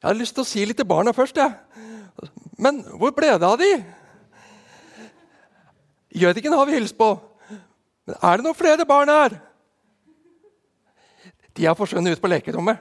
Jeg 0.00 0.08
hadde 0.08 0.20
lyst 0.22 0.32
til 0.34 0.44
å 0.44 0.48
si 0.48 0.64
litt 0.64 0.78
til 0.80 0.88
barna 0.88 1.12
først, 1.12 1.36
Ja. 1.36 1.52
Men 2.60 2.82
hvor 2.84 3.12
ble 3.16 3.30
det 3.38 3.46
av 3.46 3.56
de? 3.56 3.84
Jødiken 6.12 6.52
har 6.52 6.66
vi 6.66 6.74
hilst 6.74 6.96
på. 6.98 7.18
Men 8.06 8.16
er 8.22 8.36
det 8.36 8.44
noen 8.44 8.58
flere 8.58 8.84
barn 8.84 9.08
her? 9.08 9.38
De 11.56 11.64
har 11.64 11.74
forsvunnet 11.74 12.16
ut 12.16 12.20
på 12.20 12.28
lekerommet, 12.28 12.78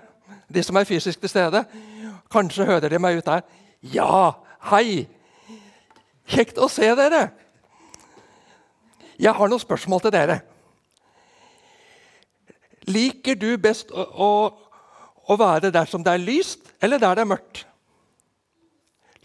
de 0.49 0.63
som 0.63 0.75
er 0.75 0.87
fysisk 0.87 1.19
til 1.19 1.29
stede. 1.29 1.63
Kanskje 2.31 2.65
hører 2.65 2.89
de 2.89 2.99
meg 2.99 3.17
ut 3.19 3.25
der. 3.25 3.41
Ja, 3.81 4.33
hei! 4.71 5.07
Kjekt 6.29 6.59
å 6.61 6.67
se 6.69 6.87
dere. 6.95 7.29
Jeg 9.19 9.33
har 9.35 9.49
noen 9.51 9.61
spørsmål 9.61 10.03
til 10.05 10.13
dere. 10.15 10.41
Liker 12.89 13.35
du 13.35 13.57
best 13.61 13.91
å, 13.91 14.05
å, 14.05 14.29
å 15.29 15.37
være 15.37 15.71
der 15.73 15.89
som 15.89 16.03
det 16.03 16.13
er 16.15 16.23
lyst, 16.23 16.71
eller 16.81 17.01
der 17.01 17.19
det 17.19 17.23
er 17.23 17.31
mørkt? 17.31 17.63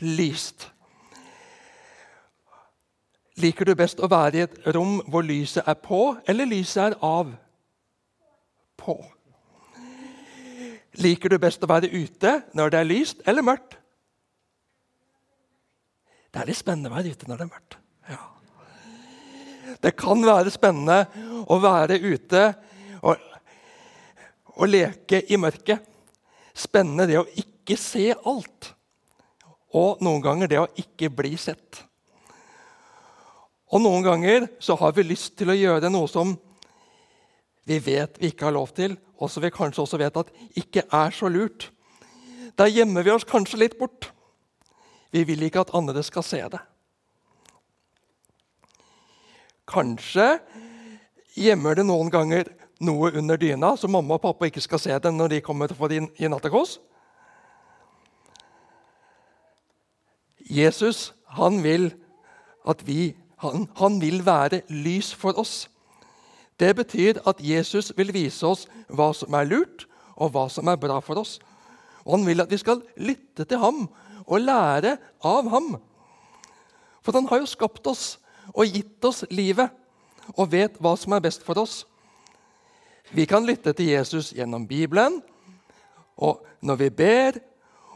Lyst. 0.05 0.69
Liker 3.41 3.66
du 3.66 3.74
best 3.74 3.98
å 3.98 4.11
være 4.11 4.38
i 4.38 4.45
et 4.45 4.59
rom 4.77 5.01
hvor 5.11 5.25
lyset 5.27 5.66
er 5.66 5.78
på, 5.80 6.14
eller 6.28 6.47
lyset 6.47 6.83
er 6.84 6.98
av? 7.02 7.33
På. 8.78 8.98
Liker 11.02 11.33
du 11.33 11.41
best 11.42 11.64
å 11.64 11.70
være 11.70 11.91
ute 11.91 12.36
når 12.55 12.70
det 12.70 12.78
er 12.80 12.91
lyst, 12.91 13.25
eller 13.27 13.47
mørkt? 13.47 13.78
Det 16.30 16.42
er 16.42 16.50
litt 16.50 16.59
spennende 16.59 16.91
å 16.91 16.95
være 16.95 17.14
ute 17.14 17.30
når 17.30 17.41
det 17.41 17.47
er 17.47 17.50
mørkt. 17.50 17.77
Ja. 18.11 18.20
Det 19.83 19.92
kan 19.98 20.23
være 20.27 20.52
spennende 20.55 21.00
å 21.50 21.59
være 21.62 21.98
ute 22.02 22.45
og, 23.02 23.19
og 24.55 24.70
leke 24.70 25.25
i 25.30 25.39
mørket. 25.41 25.94
Spennende 26.54 27.08
det 27.10 27.18
å 27.18 27.26
ikke 27.40 27.76
se 27.80 28.12
alt. 28.14 28.70
Og 29.74 30.02
noen 30.04 30.22
ganger 30.22 30.50
det 30.50 30.60
å 30.62 30.70
ikke 30.78 31.10
bli 31.10 31.34
sett. 31.41 31.83
Og 33.74 33.83
noen 33.83 34.05
ganger 34.06 34.46
så 34.62 34.77
har 34.78 34.94
vi 34.94 35.06
lyst 35.06 35.34
til 35.41 35.50
å 35.50 35.58
gjøre 35.58 35.91
noe 35.91 36.06
som 36.11 36.36
vi 37.66 37.80
vet 37.83 38.20
vi 38.20 38.30
ikke 38.30 38.46
har 38.46 38.55
lov 38.55 38.74
til, 38.77 38.94
og 39.19 39.30
som 39.33 39.42
vi 39.42 39.50
kanskje 39.50 39.83
også 39.83 39.98
vet 39.98 40.19
at 40.20 40.30
ikke 40.61 40.84
er 40.84 41.14
så 41.16 41.30
lurt. 41.33 41.70
Da 42.55 42.68
gjemmer 42.70 43.02
vi 43.02 43.14
oss 43.14 43.27
kanskje 43.27 43.62
litt 43.64 43.78
bort. 43.80 44.11
Vi 45.11 45.24
vil 45.27 45.42
ikke 45.46 45.64
at 45.64 45.74
andre 45.74 46.02
skal 46.06 46.27
se 46.27 46.42
det. 46.52 46.61
Kanskje 49.70 50.36
gjemmer 51.41 51.78
det 51.78 51.86
noen 51.89 52.12
ganger 52.12 52.50
noe 52.80 53.12
under 53.14 53.39
dyna, 53.39 53.77
så 53.77 53.89
mamma 53.89 54.17
og 54.17 54.25
pappa 54.25 54.48
ikke 54.48 54.62
skal 54.64 54.83
se 54.83 54.98
det 54.98 55.12
når 55.14 55.36
de 55.36 55.44
kommer 55.44 55.72
for 55.75 55.92
inn 55.92 56.08
i 56.19 56.30
nattakås. 56.30 56.78
Jesus 60.44 61.12
han 61.39 61.62
vil 61.64 61.92
at 62.69 62.83
vi 62.86 63.14
han, 63.45 63.69
han 63.77 64.00
vil 64.00 64.22
være 64.27 64.62
lys 64.69 65.12
for 65.14 65.36
oss. 65.39 65.69
Det 66.61 66.77
betyr 66.77 67.20
at 67.27 67.41
Jesus 67.42 67.92
vil 67.97 68.12
vise 68.14 68.47
oss 68.47 68.67
hva 68.89 69.11
som 69.17 69.34
er 69.34 69.48
lurt, 69.50 69.86
og 70.14 70.30
hva 70.34 70.47
som 70.52 70.69
er 70.70 70.78
bra 70.80 71.00
for 71.02 71.19
oss. 71.19 71.39
Og 72.05 72.19
Han 72.19 72.27
vil 72.27 72.41
at 72.41 72.50
vi 72.50 72.61
skal 72.61 72.83
lytte 72.97 73.45
til 73.45 73.58
ham 73.58 73.89
og 74.27 74.41
lære 74.41 74.97
av 75.25 75.48
ham. 75.50 75.75
For 77.02 77.12
han 77.12 77.27
har 77.28 77.42
jo 77.42 77.48
skapt 77.50 77.86
oss 77.86 78.19
og 78.55 78.69
gitt 78.70 79.05
oss 79.05 79.25
livet 79.30 79.72
og 80.36 80.52
vet 80.52 80.78
hva 80.80 80.95
som 80.97 81.12
er 81.12 81.25
best 81.25 81.42
for 81.45 81.58
oss. 81.61 81.84
Vi 83.12 83.27
kan 83.28 83.44
lytte 83.47 83.72
til 83.72 83.92
Jesus 83.92 84.33
gjennom 84.33 84.66
Bibelen 84.69 85.20
og 86.16 86.44
når 86.64 86.77
vi 86.80 86.91
ber. 86.91 87.38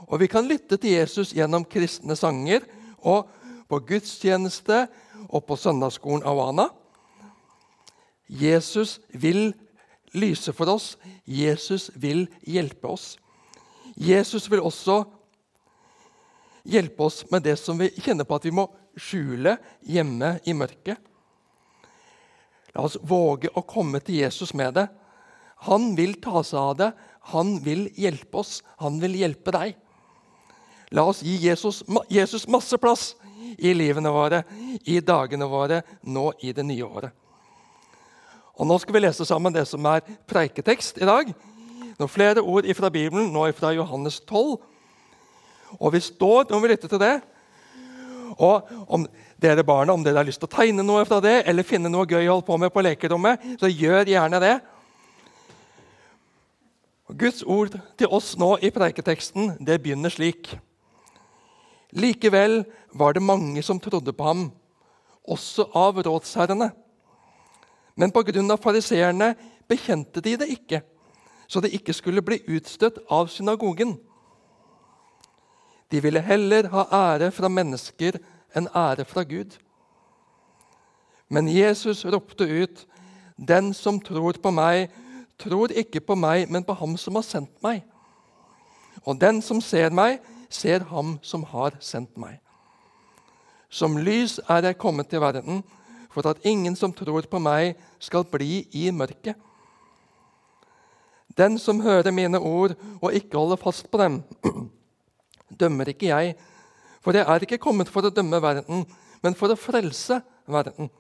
Og 0.08 0.20
vi 0.20 0.28
kan 0.30 0.46
lytte 0.46 0.76
til 0.76 0.98
Jesus 0.98 1.32
gjennom 1.36 1.64
kristne 1.68 2.16
sanger 2.16 2.66
og 2.98 3.28
på 3.68 3.80
gudstjeneste 3.88 4.86
og 5.28 5.44
på 5.44 5.56
søndagsskolen 5.56 6.24
Awana. 6.26 6.68
Jesus 8.28 8.98
vil 9.12 9.52
lyse 10.14 10.52
for 10.52 10.70
oss. 10.72 10.96
Jesus 11.26 11.90
vil 11.94 12.26
hjelpe 12.46 12.88
oss. 12.88 13.16
Jesus 13.96 14.50
vil 14.50 14.62
også 14.62 15.02
hjelpe 16.68 17.02
oss 17.02 17.24
med 17.30 17.44
det 17.44 17.56
som 17.58 17.78
vi 17.80 17.90
kjenner 17.98 18.28
på 18.28 18.38
at 18.38 18.46
vi 18.46 18.54
må 18.54 18.68
skjule 18.98 19.56
hjemme 19.88 20.36
i 20.46 20.54
mørket. 20.56 20.98
La 22.78 22.84
oss 22.86 22.94
våge 23.02 23.50
å 23.58 23.64
komme 23.66 23.98
til 23.98 24.20
Jesus 24.20 24.52
med 24.54 24.76
det. 24.78 24.84
Han 25.66 25.96
vil 25.98 26.12
ta 26.22 26.44
seg 26.46 26.58
av 26.60 26.76
det. 26.78 26.92
Han 27.34 27.56
vil 27.64 27.88
hjelpe 27.98 28.38
oss. 28.38 28.60
Han 28.78 29.00
vil 29.02 29.16
hjelpe 29.18 29.50
deg. 29.56 29.74
La 30.94 31.02
oss 31.10 31.24
gi 31.26 31.34
Jesus, 31.42 31.82
Jesus 32.06 32.46
masse 32.46 32.78
plass 32.78 33.16
i 33.58 33.72
livene 33.74 34.12
våre, 34.14 34.44
i 34.86 35.00
dagene 35.02 35.48
våre, 35.50 35.82
nå 36.06 36.30
i 36.46 36.52
det 36.54 36.64
nye 36.68 36.86
året. 36.86 37.10
Og 38.58 38.66
Nå 38.66 38.78
skal 38.78 38.94
vi 38.94 39.02
lese 39.02 39.26
sammen 39.26 39.54
det 39.54 39.66
som 39.70 39.84
er 39.90 40.06
preiketekst 40.30 41.02
i 41.02 41.08
dag. 41.10 41.34
Noen 41.98 42.10
flere 42.14 42.46
ord 42.46 42.66
fra 42.78 42.94
Bibelen, 42.94 43.32
nå 43.34 43.42
fra 43.58 43.74
Johannes 43.74 44.20
12. 44.22 44.54
Og 45.82 45.92
vi 45.94 46.00
står 46.02 46.46
når 46.46 46.62
vi 46.62 46.70
lytter 46.76 46.94
til 46.94 47.02
det. 47.02 47.16
Og 48.38 48.70
om 48.86 49.06
dere 49.38 49.64
barna 49.64 49.94
om 49.94 50.02
dere 50.02 50.18
har 50.18 50.26
lyst 50.26 50.42
til 50.42 50.48
å 50.48 50.56
tegne 50.56 50.82
noe 50.82 51.04
fra 51.06 51.20
det, 51.22 51.42
eller 51.46 51.66
finne 51.66 51.90
noe 51.92 52.08
gøy 52.08 52.26
å 52.26 52.34
holde 52.34 52.46
på 52.48 52.58
med 52.58 52.72
på 52.74 52.82
lekerommet, 52.82 53.44
så 53.60 53.70
gjør 53.70 54.10
gjerne 54.10 54.40
det. 54.42 54.56
Guds 57.08 57.44
ord 57.46 57.78
til 57.96 58.10
oss 58.12 58.34
nå 58.36 58.56
i 58.60 58.70
preiketeksten 58.74 59.54
det 59.64 59.78
begynner 59.80 60.12
slik. 60.12 60.50
Likevel 61.96 62.60
var 62.92 63.14
det 63.16 63.24
mange 63.24 63.62
som 63.64 63.80
trodde 63.80 64.12
på 64.12 64.26
ham, 64.26 64.48
også 65.24 65.70
av 65.76 66.02
rådsherrene. 66.04 66.68
Men 67.98 68.12
pga. 68.12 68.56
fariseerne 68.56 69.34
bekjente 69.68 70.20
de 70.20 70.36
det 70.36 70.48
ikke, 70.52 70.82
så 71.48 71.60
det 71.60 71.72
ikke 71.72 71.94
skulle 71.96 72.22
bli 72.22 72.42
utstøtt 72.46 73.00
av 73.10 73.28
synagogen. 73.28 73.96
De 75.90 76.00
ville 76.00 76.20
heller 76.20 76.68
ha 76.68 76.84
ære 76.92 77.30
fra 77.32 77.48
mennesker 77.48 78.18
enn 78.56 78.68
ære 78.74 79.04
fra 79.04 79.22
Gud. 79.22 79.58
Men 81.28 81.48
Jesus 81.48 82.04
ropte 82.04 82.44
ut, 82.62 82.86
'Den 83.38 83.74
som 83.74 84.00
tror 84.00 84.32
på 84.42 84.50
meg, 84.50 84.90
tror 85.38 85.70
ikke 85.70 86.00
på 86.00 86.14
meg, 86.14 86.50
men 86.50 86.64
på 86.64 86.72
ham 86.72 86.96
som 86.96 87.14
har 87.14 87.22
sendt 87.22 87.62
meg.' 87.62 87.84
'Og 89.06 89.20
den 89.20 89.42
som 89.42 89.60
ser 89.60 89.90
meg, 89.90 90.18
ser 90.50 90.84
ham 90.84 91.18
som 91.22 91.42
har 91.42 91.76
sendt 91.80 92.16
meg.' 92.16 92.40
Som 93.68 93.96
lys 93.96 94.40
er 94.48 94.62
jeg 94.62 94.78
kommet 94.78 95.08
til 95.08 95.20
verden, 95.20 95.64
for 96.10 96.26
at 96.28 96.40
ingen 96.44 96.76
som 96.76 96.92
tror 96.92 97.20
på 97.30 97.38
meg, 97.38 97.76
skal 97.98 98.24
bli 98.24 98.66
i 98.72 98.90
mørket. 98.90 99.34
Den 101.38 101.58
som 101.58 101.80
hører 101.80 102.10
mine 102.10 102.38
ord 102.38 102.74
og 103.02 103.12
ikke 103.14 103.38
holder 103.38 103.56
fast 103.56 103.90
på 103.90 103.98
dem, 103.98 104.22
dømmer 105.60 105.88
ikke 105.92 106.06
jeg. 106.06 106.34
For 107.04 107.14
jeg 107.14 107.26
er 107.28 107.44
ikke 107.44 107.60
kommet 107.62 107.90
for 107.92 108.06
å 108.06 108.12
dømme 108.14 108.40
verden, 108.42 108.84
men 109.22 109.36
for 109.38 109.52
å 109.52 109.58
frelse 109.58 110.20
verden. 110.46 110.90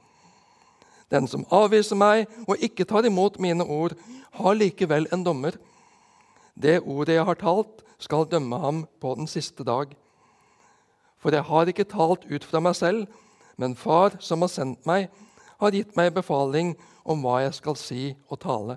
Den 1.10 1.28
som 1.30 1.46
avviser 1.54 1.96
meg 1.96 2.26
og 2.46 2.60
ikke 2.62 2.86
tar 2.88 3.06
imot 3.08 3.38
mine 3.40 3.64
ord, 3.64 3.94
har 4.38 4.58
likevel 4.58 5.08
en 5.12 5.24
dommer. 5.24 5.56
Det 6.54 6.80
ordet 6.82 7.16
jeg 7.16 7.24
har 7.24 7.40
talt, 7.40 7.84
skal 7.98 8.28
dømme 8.30 8.58
ham 8.62 8.84
på 9.00 9.14
den 9.18 9.26
siste 9.26 9.64
dag. 9.66 9.90
For 11.18 11.34
jeg 11.34 11.42
har 11.48 11.70
ikke 11.70 11.88
talt 11.88 12.28
ut 12.30 12.44
fra 12.46 12.60
meg 12.62 12.76
selv, 12.78 13.08
men 13.58 13.74
Far, 13.74 14.14
som 14.22 14.44
har 14.44 14.52
sendt 14.52 14.86
meg, 14.86 15.08
har 15.58 15.74
gitt 15.74 15.96
meg 15.98 16.12
befaling 16.14 16.76
om 17.02 17.24
hva 17.24 17.40
jeg 17.42 17.56
skal 17.56 17.78
si 17.80 18.02
og 18.30 18.38
tale. 18.44 18.76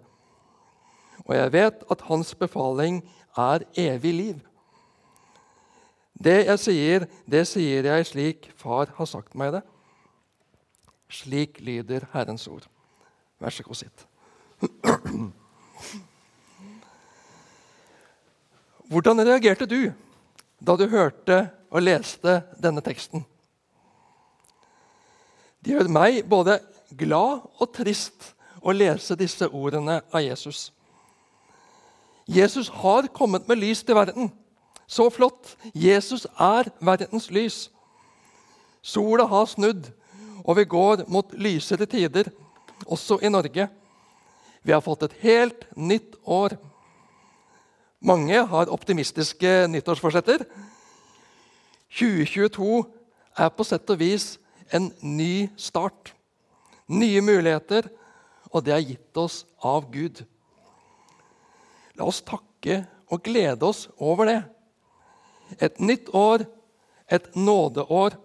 Og 1.27 1.35
jeg 1.37 1.53
vet 1.53 1.83
at 1.93 2.05
hans 2.07 2.33
befaling 2.33 3.03
er 3.37 3.67
evig 3.77 4.13
liv. 4.15 4.39
Det 6.21 6.45
jeg 6.45 6.59
sier, 6.61 7.07
det 7.25 7.47
sier 7.49 7.87
jeg 7.89 8.05
slik 8.05 8.51
Far 8.59 8.91
har 8.97 9.07
sagt 9.09 9.33
meg 9.37 9.55
det. 9.55 9.63
Slik 11.11 11.59
lyder 11.65 12.05
Herrens 12.13 12.47
ord. 12.47 12.67
Vær 13.41 13.49
så 13.49 13.63
god, 13.65 13.75
sitt. 13.75 14.05
Hvordan 18.91 19.23
reagerte 19.25 19.65
du 19.65 19.91
da 20.61 20.75
du 20.77 20.85
hørte 20.91 21.47
og 21.71 21.83
leste 21.83 22.41
denne 22.61 22.83
teksten. 22.85 23.23
Det 25.61 25.73
gjør 25.73 25.89
meg 25.93 26.21
både 26.29 26.59
glad 26.97 27.47
og 27.61 27.73
trist 27.73 28.33
å 28.61 28.73
lese 28.75 29.17
disse 29.17 29.47
ordene 29.47 30.01
av 30.11 30.21
Jesus. 30.25 30.69
Jesus 32.29 32.69
har 32.81 33.09
kommet 33.13 33.47
med 33.49 33.61
lys 33.61 33.81
til 33.85 33.97
verden. 33.97 34.29
Så 34.91 35.07
flott! 35.09 35.53
Jesus 35.71 36.25
er 36.35 36.67
verdens 36.83 37.29
lys. 37.31 37.69
Sola 38.83 39.23
har 39.29 39.47
snudd, 39.47 39.87
og 40.43 40.57
vi 40.57 40.65
går 40.67 41.05
mot 41.07 41.31
lysere 41.39 41.87
tider, 41.87 42.27
også 42.83 43.21
i 43.23 43.31
Norge. 43.31 43.69
Vi 44.63 44.75
har 44.75 44.83
fått 44.83 45.07
et 45.07 45.15
helt 45.23 45.63
nytt 45.77 46.19
år. 46.27 46.57
Mange 48.03 48.43
har 48.51 48.73
optimistiske 48.73 49.69
nyttårsforsetter. 49.71 50.43
2022 51.95 52.83
er 53.39 53.55
på 53.55 53.63
sett 53.71 53.95
og 53.95 54.03
vis 54.03 54.33
en 54.75 54.91
ny 54.99 55.47
start. 55.55 56.11
Nye 56.91 57.23
muligheter, 57.23 57.87
og 58.51 58.65
det 58.65 58.75
er 58.75 58.89
gitt 58.91 59.17
oss 59.17 59.45
av 59.63 59.87
Gud. 59.93 60.25
La 61.95 62.11
oss 62.11 62.19
takke 62.27 62.83
og 63.07 63.23
glede 63.23 63.63
oss 63.63 63.87
over 63.95 64.27
det. 64.27 64.41
Et 65.59 65.79
nytt 65.79 66.09
år, 66.15 66.45
et 67.11 67.35
nådeår. 67.35 68.15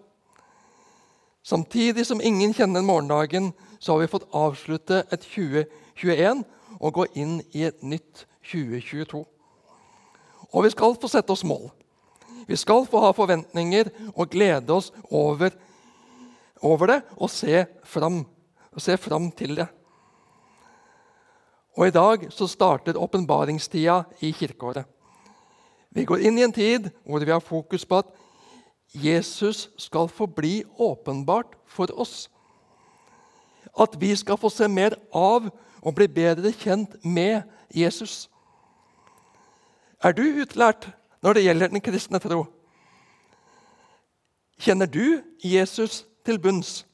Samtidig 1.43 2.05
som 2.05 2.21
ingen 2.21 2.53
kjenner 2.53 2.81
morgendagen, 2.81 3.53
så 3.79 3.93
har 3.93 3.99
vi 3.99 4.11
fått 4.11 4.29
avslutte 4.35 5.03
et 5.11 5.23
2021 5.23 6.43
og 6.79 6.93
gå 6.93 7.05
inn 7.15 7.39
i 7.55 7.65
et 7.67 7.83
nytt 7.83 8.25
2022. 8.47 9.23
Og 10.53 10.63
vi 10.63 10.71
skal 10.71 10.95
få 10.99 11.09
sette 11.11 11.33
oss 11.33 11.45
mål. 11.47 11.69
Vi 12.47 12.55
skal 12.55 12.85
få 12.87 13.01
ha 13.03 13.13
forventninger 13.15 13.89
og 14.13 14.29
glede 14.31 14.73
oss 14.73 14.91
over, 15.11 15.51
over 16.63 16.93
det 16.93 16.99
og 17.17 17.31
se 17.31 17.65
fram, 17.83 18.21
og 18.71 18.83
se 18.83 18.95
fram 18.97 19.31
til 19.35 19.57
det. 19.59 19.67
Og 21.77 21.87
I 21.87 21.93
dag 21.93 22.29
så 22.33 22.47
starter 22.49 22.97
åpenbaringstida 22.97 24.01
i 24.25 24.31
kirkeåret. 24.33 24.87
Vi 25.89 26.05
går 26.05 26.23
inn 26.27 26.37
i 26.37 26.45
en 26.45 26.53
tid 26.53 26.89
hvor 27.03 27.23
vi 27.23 27.31
har 27.31 27.43
fokus 27.43 27.85
på 27.85 28.01
at 28.01 28.09
Jesus 28.93 29.69
skal 29.77 30.07
få 30.07 30.25
bli 30.25 30.63
åpenbart 30.77 31.55
for 31.65 31.91
oss. 31.99 32.29
At 33.77 33.95
vi 33.99 34.15
skal 34.15 34.37
få 34.37 34.49
se 34.49 34.67
mer 34.67 34.95
av 35.13 35.49
og 35.81 35.95
bli 35.95 36.07
bedre 36.07 36.51
kjent 36.51 36.97
med 37.05 37.41
Jesus. 37.75 38.29
Er 40.03 40.13
du 40.13 40.23
utlært 40.23 40.89
når 41.21 41.37
det 41.37 41.43
gjelder 41.43 41.73
den 41.73 41.83
kristne 41.83 42.19
tro? 42.21 42.45
Kjenner 44.57 44.89
du 44.89 45.21
Jesus 45.43 46.05
til 46.25 46.39
bunns? 46.41 46.85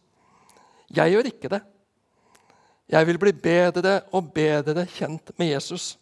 Jeg 0.93 1.13
gjør 1.13 1.29
ikke 1.29 1.51
det. 1.55 1.61
Jeg 2.91 3.07
vil 3.07 3.17
bli 3.19 3.31
bedre 3.31 4.01
og 4.11 4.33
bedre 4.35 4.85
kjent 4.85 5.31
med 5.39 5.53
Jesus. 5.53 5.95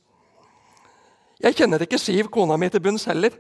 Jeg 1.42 1.58
kjenner 1.58 1.82
ikke 1.82 1.98
Siv, 1.98 2.28
kona 2.30 2.58
mi, 2.58 2.70
til 2.70 2.84
bunns 2.84 3.08
heller. 3.10 3.34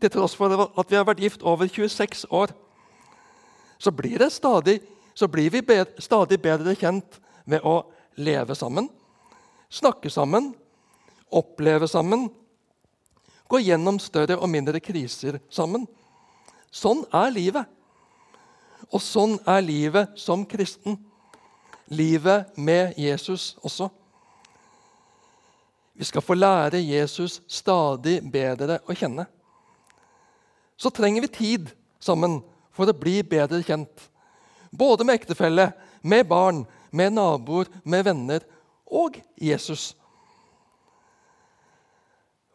Til 0.00 0.10
tross 0.10 0.34
for 0.34 0.50
at 0.66 0.90
vi 0.90 0.96
har 0.98 1.06
vært 1.06 1.22
gift 1.22 1.44
over 1.46 1.68
26 1.70 2.26
år. 2.34 2.50
Så 3.78 3.92
blir, 3.94 4.22
stadig, 4.30 4.80
så 5.14 5.28
blir 5.28 5.52
vi 5.52 5.62
bedre, 5.62 6.02
stadig 6.02 6.40
bedre 6.42 6.74
kjent 6.78 7.20
ved 7.46 7.62
å 7.62 7.82
leve 8.16 8.54
sammen, 8.56 8.88
snakke 9.70 10.10
sammen, 10.10 10.52
oppleve 11.34 11.86
sammen, 11.90 12.28
gå 13.50 13.60
gjennom 13.60 13.98
større 14.00 14.38
og 14.38 14.48
mindre 14.50 14.80
kriser 14.82 15.38
sammen. 15.52 15.86
Sånn 16.74 17.04
er 17.14 17.30
livet. 17.34 17.70
Og 18.90 19.02
sånn 19.02 19.36
er 19.46 19.62
livet 19.62 20.16
som 20.18 20.42
kristen. 20.48 20.96
Livet 21.92 22.56
med 22.56 22.96
Jesus 22.98 23.52
også. 23.62 23.90
Vi 25.94 26.04
skal 26.04 26.22
få 26.22 26.34
lære 26.34 26.82
Jesus 26.82 27.40
stadig 27.46 28.18
bedre 28.32 28.80
å 28.90 28.96
kjenne. 28.98 29.26
Så 30.76 30.90
trenger 30.90 31.22
vi 31.22 31.30
tid 31.30 31.70
sammen 32.02 32.40
for 32.74 32.90
å 32.90 32.96
bli 32.98 33.20
bedre 33.22 33.62
kjent. 33.62 34.08
Både 34.74 35.06
med 35.06 35.20
ektefelle, 35.20 35.70
med 36.02 36.26
barn, 36.26 36.64
med 36.90 37.14
naboer, 37.14 37.70
med 37.84 38.04
venner 38.04 38.42
og 38.86 39.20
Jesus. 39.38 39.92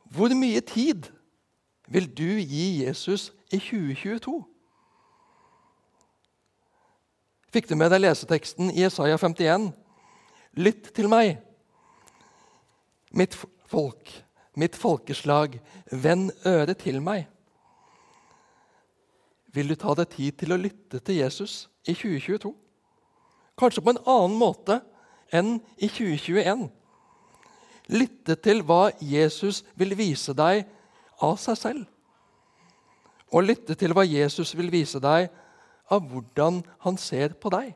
Hvor 0.10 0.34
mye 0.36 0.62
tid 0.62 1.08
vil 1.88 2.10
du 2.12 2.40
gi 2.42 2.84
Jesus 2.84 3.30
i 3.52 3.60
2022? 3.60 4.40
Fikk 7.50 7.70
du 7.70 7.76
med 7.80 7.90
deg 7.94 8.04
leseteksten 8.04 8.70
i 8.74 8.84
Isaiah 8.86 9.18
51? 9.18 9.72
Lytt 10.60 10.92
til 10.94 11.10
meg, 11.10 11.40
mitt 13.10 13.36
folk, 13.70 14.12
mitt 14.56 14.76
folkeslag, 14.76 15.60
vend 15.92 16.32
øret 16.46 16.78
til 16.84 17.02
meg. 17.02 17.28
Vil 19.54 19.72
du 19.72 19.76
ta 19.80 19.96
deg 19.98 20.12
tid 20.14 20.38
til 20.38 20.54
å 20.54 20.60
lytte 20.62 21.02
til 21.02 21.22
Jesus 21.24 21.64
i 21.88 21.96
2022? 21.96 22.54
Kanskje 23.60 23.84
på 23.84 23.94
en 23.96 24.04
annen 24.06 24.38
måte 24.40 24.80
enn 25.34 25.58
i 25.78 25.90
2021. 25.90 26.68
Lytte 27.90 28.36
til 28.38 28.62
hva 28.66 28.92
Jesus 29.02 29.64
vil 29.80 29.96
vise 29.98 30.36
deg 30.38 30.68
av 31.26 31.40
seg 31.42 31.58
selv. 31.58 31.88
Og 33.34 33.46
lytte 33.46 33.76
til 33.78 33.94
hva 33.94 34.06
Jesus 34.06 34.54
vil 34.58 34.70
vise 34.74 35.02
deg 35.02 35.30
av 35.90 36.06
hvordan 36.06 36.62
han 36.86 36.98
ser 37.02 37.34
på 37.42 37.50
deg. 37.54 37.74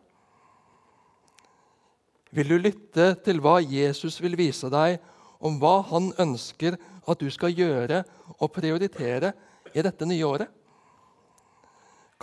Vil 2.33 2.49
du 2.49 2.57
lytte 2.57 3.11
til 3.25 3.41
hva 3.41 3.59
Jesus 3.61 4.19
vil 4.21 4.37
vise 4.37 4.69
deg 4.73 4.97
om 5.43 5.59
hva 5.61 5.81
han 5.91 6.11
ønsker 6.21 6.77
at 6.79 7.19
du 7.19 7.29
skal 7.33 7.53
gjøre 7.55 8.03
og 8.39 8.51
prioritere 8.55 9.33
i 9.73 9.83
dette 9.83 10.07
nye 10.07 10.27
året? 10.27 10.49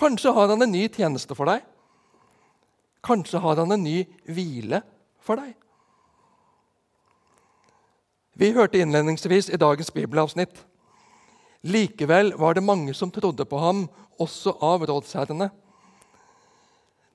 Kanskje 0.01 0.33
har 0.33 0.49
han 0.49 0.65
en 0.65 0.73
ny 0.73 0.87
tjeneste 0.89 1.37
for 1.37 1.51
deg. 1.51 1.65
Kanskje 3.05 3.41
har 3.45 3.61
han 3.61 3.73
en 3.77 3.85
ny 3.85 3.99
hvile 4.29 4.81
for 5.21 5.41
deg. 5.41 5.53
Vi 8.41 8.53
hørte 8.57 8.81
innledningsvis 8.81 9.51
i 9.53 9.61
dagens 9.61 9.93
bibelavsnitt. 9.93 10.63
Likevel 11.69 12.33
var 12.41 12.57
det 12.57 12.65
mange 12.65 12.95
som 12.97 13.13
trodde 13.13 13.45
på 13.45 13.59
ham, 13.61 13.85
også 14.17 14.55
av 14.65 14.87
rådsherrene. 14.89 15.51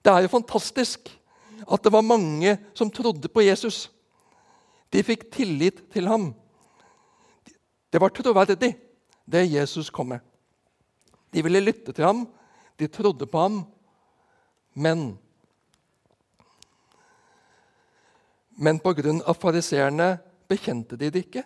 Det 0.05 0.13
er 0.13 0.25
jo 0.25 0.35
fantastisk 0.35 1.09
at 1.65 1.81
det 1.81 1.93
var 1.93 2.05
mange 2.05 2.57
som 2.77 2.91
trodde 2.93 3.29
på 3.31 3.41
Jesus. 3.41 3.87
De 4.93 5.03
fikk 5.03 5.27
tillit 5.33 5.83
til 5.93 6.07
ham. 6.07 6.33
Det 7.91 8.01
var 8.01 8.13
troverdig, 8.13 8.75
det 9.25 9.43
Jesus 9.51 9.89
kom 9.89 10.13
med. 10.13 10.19
De 11.33 11.43
ville 11.43 11.63
lytte 11.63 11.93
til 11.93 12.05
ham, 12.05 12.25
de 12.79 12.87
trodde 12.87 13.27
på 13.27 13.39
ham, 13.39 13.63
men 14.73 15.17
Men 18.57 18.79
pga. 18.79 19.33
fariseerne 19.33 20.17
bekjente 20.47 20.95
de 20.95 21.09
det 21.11 21.25
ikke, 21.25 21.43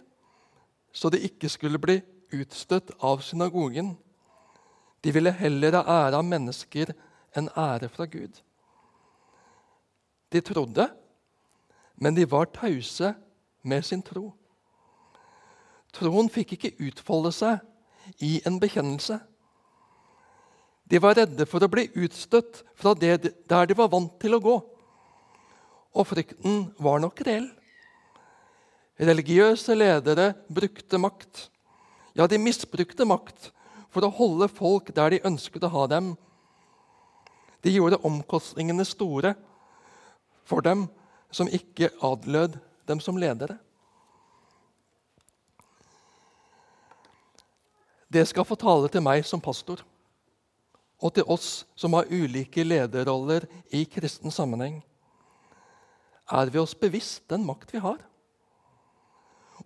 så 0.94 1.10
de 1.10 1.18
ikke 1.18 1.50
skulle 1.50 1.80
bli 1.82 2.02
utstøtt 2.34 2.92
av 3.02 3.24
synagogen. 3.26 3.98
De 5.02 5.12
ville 5.12 5.32
heller 5.32 5.74
ha 5.80 6.06
ære 6.06 6.20
av 6.20 6.26
mennesker 6.26 6.94
enn 7.34 7.50
ære 7.58 7.90
fra 7.90 8.06
Gud. 8.06 8.42
De 10.30 10.42
trodde, 10.42 10.86
men 11.96 12.16
de 12.16 12.28
var 12.30 12.46
tause 12.54 13.16
med 13.70 13.86
sin 13.86 14.02
tro. 14.06 14.32
Troen 15.96 16.30
fikk 16.30 16.56
ikke 16.56 16.76
utfolde 16.90 17.32
seg 17.34 18.24
i 18.26 18.38
en 18.48 18.60
bekjennelse. 18.62 19.20
De 20.90 20.98
var 21.02 21.18
redde 21.20 21.46
for 21.50 21.62
å 21.62 21.70
bli 21.70 21.86
utstøtt 22.02 22.64
fra 22.78 22.96
det 22.98 23.32
der 23.50 23.70
de 23.70 23.78
var 23.78 23.92
vant 23.94 24.16
til 24.22 24.38
å 24.38 24.42
gå. 24.42 24.58
Og 25.94 26.08
frykten 26.10 26.70
var 26.82 27.02
nok 27.02 27.22
reell. 27.26 27.50
Religiøse 29.00 29.78
ledere 29.78 30.34
brukte 30.52 31.00
makt. 31.00 31.48
Ja, 32.18 32.26
de 32.28 32.42
misbrukte 32.42 33.06
makt 33.08 33.52
for 33.94 34.06
å 34.06 34.14
holde 34.14 34.50
folk 34.52 34.92
der 34.96 35.14
de 35.14 35.22
ønsket 35.30 35.66
å 35.66 35.74
ha 35.74 35.86
dem. 35.90 36.14
De 37.64 37.74
gjorde 37.74 38.02
omkostningene 38.06 38.86
store 38.88 39.36
for 40.48 40.66
dem 40.66 40.88
som 41.32 41.50
ikke 41.52 41.92
adlød 42.06 42.58
dem 42.90 43.02
som 43.04 43.18
ledere. 43.22 43.58
Det 48.10 48.26
skal 48.26 48.48
få 48.48 48.58
tale 48.58 48.90
til 48.90 49.06
meg 49.06 49.22
som 49.28 49.42
pastor 49.42 49.86
og 51.00 51.14
til 51.16 51.28
oss 51.32 51.64
som 51.80 51.94
har 51.96 52.10
ulike 52.12 52.66
lederroller 52.66 53.46
i 53.72 53.86
kristen 53.88 54.34
sammenheng. 54.34 54.82
Er 56.30 56.50
vi 56.52 56.60
oss 56.62 56.76
bevisst 56.78 57.30
den 57.32 57.46
makt 57.46 57.72
vi 57.74 57.82
har? 57.82 58.02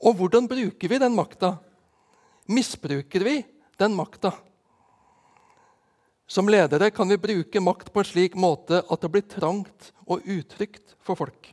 Og 0.03 0.19
hvordan 0.19 0.47
bruker 0.49 0.91
vi 0.91 0.99
den 0.99 1.15
makta? 1.15 1.55
Misbruker 2.51 3.23
vi 3.23 3.39
den 3.79 3.95
makta? 3.95 4.33
Som 6.27 6.49
ledere 6.49 6.91
kan 6.91 7.09
vi 7.09 7.17
bruke 7.17 7.63
makt 7.63 7.91
på 7.93 8.03
en 8.03 8.11
slik 8.11 8.35
måte 8.39 8.83
at 8.83 9.01
det 9.01 9.11
blir 9.11 9.27
trangt 9.27 9.91
og 10.05 10.23
utrygt 10.23 10.95
for 11.03 11.19
folk. 11.19 11.51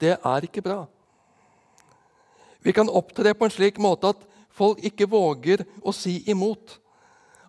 Det 0.00 0.16
er 0.16 0.46
ikke 0.46 0.64
bra. 0.64 0.84
Vi 2.66 2.72
kan 2.74 2.90
opptre 2.90 3.34
på 3.34 3.46
en 3.46 3.54
slik 3.54 3.78
måte 3.78 4.10
at 4.10 4.24
folk 4.56 4.80
ikke 4.84 5.08
våger 5.08 5.62
å 5.86 5.94
si 5.94 6.18
imot. 6.30 6.78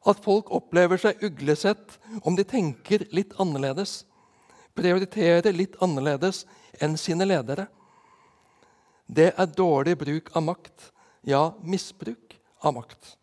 At 0.08 0.22
folk 0.24 0.52
opplever 0.54 1.00
seg 1.02 1.24
uglesett 1.26 1.98
om 2.22 2.38
de 2.38 2.46
tenker 2.48 3.08
litt 3.16 3.34
annerledes. 3.42 4.04
Prioriterer 4.78 5.56
litt 5.56 5.76
annerledes 5.84 6.46
enn 6.80 6.96
sine 7.02 7.26
ledere. 7.28 7.68
Det 9.08 9.32
er 9.34 9.56
dårlig 9.58 9.98
bruk 9.98 10.32
av 10.36 10.44
makt. 10.44 10.92
ja, 11.28 11.54
misbruk 11.64 12.38
av 12.64 12.74
makt. 12.74 13.18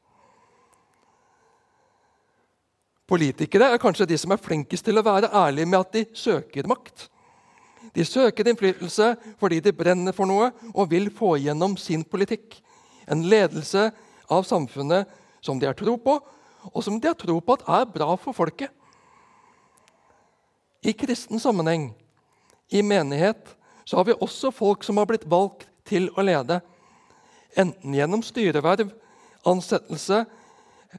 Politikere 3.09 3.71
er 3.73 3.81
kanskje 3.81 4.07
de 4.09 4.19
som 4.21 4.33
er 4.35 4.41
flinkest 4.41 4.85
til 4.85 4.99
å 4.99 5.05
være 5.05 5.31
ærlige 5.33 5.69
med 5.69 5.81
at 5.81 5.93
de 5.93 6.05
søker 6.13 6.69
makt. 6.69 7.09
De 7.95 8.05
søker 8.07 8.49
innflytelse 8.51 9.13
fordi 9.41 9.61
de 9.63 9.73
brenner 9.77 10.15
for 10.17 10.29
noe 10.29 10.51
og 10.73 10.91
vil 10.91 11.11
få 11.15 11.37
igjennom 11.39 11.77
sin 11.79 12.03
politikk. 12.05 12.59
En 13.07 13.23
ledelse 13.29 13.91
av 14.33 14.47
samfunnet 14.49 15.11
som 15.45 15.61
de 15.61 15.69
har 15.69 15.77
tro 15.79 15.97
på, 16.01 16.17
og 16.73 16.81
som 16.83 16.97
de 16.99 17.11
har 17.11 17.19
tro 17.21 17.37
på 17.45 17.59
at 17.59 17.67
er 17.69 17.91
bra 17.93 18.15
for 18.21 18.37
folket. 18.37 18.73
I 20.85 20.93
kristen 20.97 21.41
sammenheng, 21.41 21.93
i 22.73 22.83
menighet, 22.83 23.55
så 23.85 24.01
har 24.01 24.09
vi 24.09 24.17
også 24.17 24.51
folk 24.53 24.85
som 24.85 24.99
har 24.99 25.09
blitt 25.09 25.27
valgt 25.29 25.67
til 25.89 26.09
å 26.17 26.25
lede. 26.25 26.59
Enten 27.57 27.95
gjennom 27.95 28.25
styreverv, 28.25 28.91
ansettelse 29.47 30.25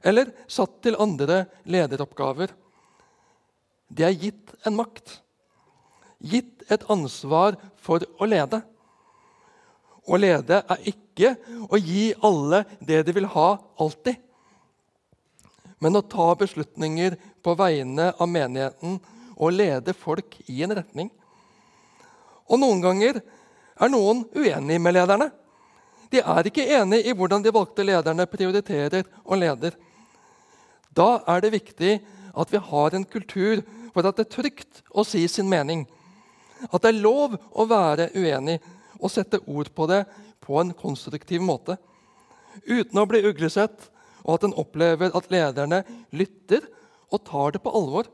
eller 0.06 0.30
satt 0.50 0.78
til 0.84 0.98
andre 1.00 1.44
lederoppgaver. 1.68 2.52
De 3.88 4.06
er 4.06 4.16
gitt 4.18 4.54
en 4.66 4.76
makt, 4.78 5.20
gitt 6.18 6.64
et 6.72 6.86
ansvar 6.90 7.56
for 7.82 8.04
å 8.18 8.28
lede. 8.28 8.60
Å 10.06 10.18
lede 10.20 10.62
er 10.62 10.88
ikke 10.92 11.34
å 11.66 11.78
gi 11.80 12.12
alle 12.24 12.62
det 12.80 13.02
de 13.06 13.14
vil 13.16 13.28
ha, 13.32 13.48
alltid. 13.82 14.20
Men 15.82 15.98
å 15.98 16.04
ta 16.06 16.30
beslutninger 16.38 17.16
på 17.44 17.54
vegne 17.58 18.12
av 18.16 18.30
menigheten 18.30 19.00
og 19.36 19.52
lede 19.52 19.92
folk 19.96 20.38
i 20.48 20.62
en 20.64 20.76
retning. 20.78 21.10
Og 22.46 22.60
noen 22.62 22.80
ganger 22.84 23.18
er 23.20 23.92
noen 23.92 24.24
uenig 24.36 24.78
med 24.80 24.96
lederne. 24.96 25.28
De 26.10 26.22
er 26.22 26.48
ikke 26.48 26.64
enig 26.78 27.02
i 27.04 27.14
hvordan 27.16 27.42
de 27.42 27.52
valgte 27.52 27.84
lederne 27.84 28.28
prioriterer 28.30 29.04
og 29.24 29.40
leder. 29.42 29.74
Da 30.96 31.18
er 31.28 31.42
det 31.42 31.52
viktig 31.58 31.98
at 32.36 32.52
vi 32.52 32.62
har 32.70 32.94
en 32.94 33.04
kultur 33.04 33.60
for 33.92 34.06
at 34.06 34.16
det 34.16 34.26
er 34.26 34.34
trygt 34.36 34.82
å 34.94 35.04
si 35.04 35.24
sin 35.28 35.48
mening. 35.50 35.84
At 36.70 36.82
det 36.82 36.92
er 36.92 37.02
lov 37.04 37.36
å 37.36 37.66
være 37.68 38.10
uenig 38.16 38.58
og 38.96 39.12
sette 39.12 39.42
ord 39.46 39.70
på 39.76 39.88
det 39.90 40.04
på 40.44 40.58
en 40.60 40.72
konstruktiv 40.76 41.42
måte. 41.44 41.76
Uten 42.64 43.00
å 43.00 43.06
bli 43.08 43.22
uglesett, 43.26 43.90
og 44.26 44.38
at 44.38 44.46
en 44.48 44.56
opplever 44.58 45.12
at 45.14 45.28
lederne 45.30 45.82
lytter 46.16 46.64
og 47.12 47.22
tar 47.28 47.54
det 47.54 47.62
på 47.62 47.72
alvor. 47.78 48.08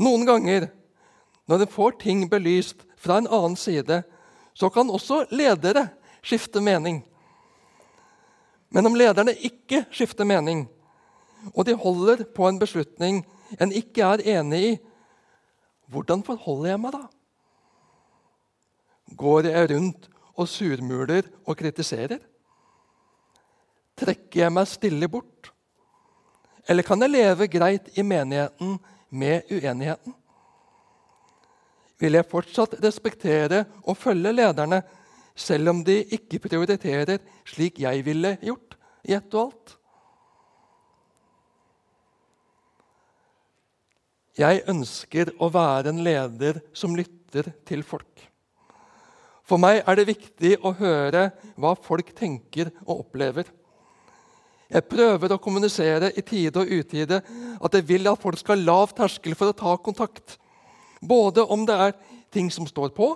Noen 0.00 0.24
ganger 0.28 0.70
når 1.50 1.64
en 1.64 1.72
får 1.72 1.98
ting 2.00 2.24
belyst 2.30 2.86
fra 2.96 3.18
en 3.18 3.28
annen 3.28 3.58
side, 3.58 4.02
så 4.54 4.70
kan 4.72 4.90
også 4.90 5.26
ledere 5.34 5.88
skifte 6.22 6.62
mening. 6.64 7.02
Men 8.72 8.88
om 8.88 8.96
lederne 8.96 9.34
ikke 9.36 9.84
skifter 9.92 10.24
mening, 10.28 10.64
og 11.52 11.66
de 11.66 11.74
holder 11.76 12.24
på 12.32 12.46
en 12.48 12.60
beslutning 12.60 13.20
en 13.60 13.74
ikke 13.74 14.14
er 14.14 14.24
enig 14.38 14.62
i, 14.64 14.72
hvordan 15.92 16.24
forholder 16.26 16.72
jeg 16.72 16.80
meg 16.80 16.94
da? 16.96 17.02
Går 19.18 19.48
jeg 19.50 19.70
rundt 19.74 20.08
og 20.32 20.48
surmuler 20.48 21.28
og 21.44 21.58
kritiserer? 21.58 22.22
Trekker 23.98 24.46
jeg 24.46 24.54
meg 24.54 24.70
stille 24.70 25.08
bort? 25.12 25.52
Eller 26.68 26.86
kan 26.86 27.02
jeg 27.02 27.12
leve 27.12 27.50
greit 27.50 27.90
i 27.98 28.04
menigheten 28.06 28.78
med 29.10 29.50
uenigheten? 29.50 30.14
Vil 32.00 32.18
jeg 32.18 32.30
fortsatt 32.30 32.78
respektere 32.82 33.64
og 33.84 33.98
følge 33.98 34.32
lederne 34.32 34.80
selv 35.38 35.70
om 35.72 35.84
de 35.84 36.00
ikke 36.16 36.40
prioriterer 36.42 37.22
slik 37.48 37.80
jeg 37.82 38.04
ville 38.06 38.36
gjort 38.42 38.76
i 39.08 39.14
ett 39.16 39.34
og 39.34 39.48
alt. 39.48 39.76
Jeg 44.38 44.62
ønsker 44.70 45.34
å 45.42 45.50
være 45.52 45.92
en 45.92 46.00
leder 46.04 46.62
som 46.72 46.94
lytter 46.96 47.50
til 47.68 47.82
folk. 47.84 48.08
For 49.44 49.60
meg 49.60 49.82
er 49.84 49.98
det 49.98 50.08
viktig 50.08 50.54
å 50.64 50.72
høre 50.78 51.26
hva 51.60 51.74
folk 51.76 52.14
tenker 52.16 52.70
og 52.86 53.02
opplever. 53.02 53.44
Jeg 54.72 54.88
prøver 54.88 55.34
å 55.34 55.40
kommunisere 55.42 56.08
i 56.16 56.24
tide 56.24 56.62
og 56.62 56.70
utide 56.70 57.18
at 57.60 57.74
jeg 57.76 57.88
vil 57.90 58.08
at 58.08 58.22
folk 58.22 58.40
skal 58.40 58.56
ha 58.56 58.68
lav 58.70 58.94
terskel 58.96 59.36
for 59.36 59.52
å 59.52 59.56
ta 59.56 59.74
kontakt. 59.76 60.38
Både 61.02 61.44
om 61.44 61.66
det 61.68 61.76
er 61.76 61.96
ting 62.32 62.48
som 62.54 62.64
står 62.64 62.94
på, 62.96 63.10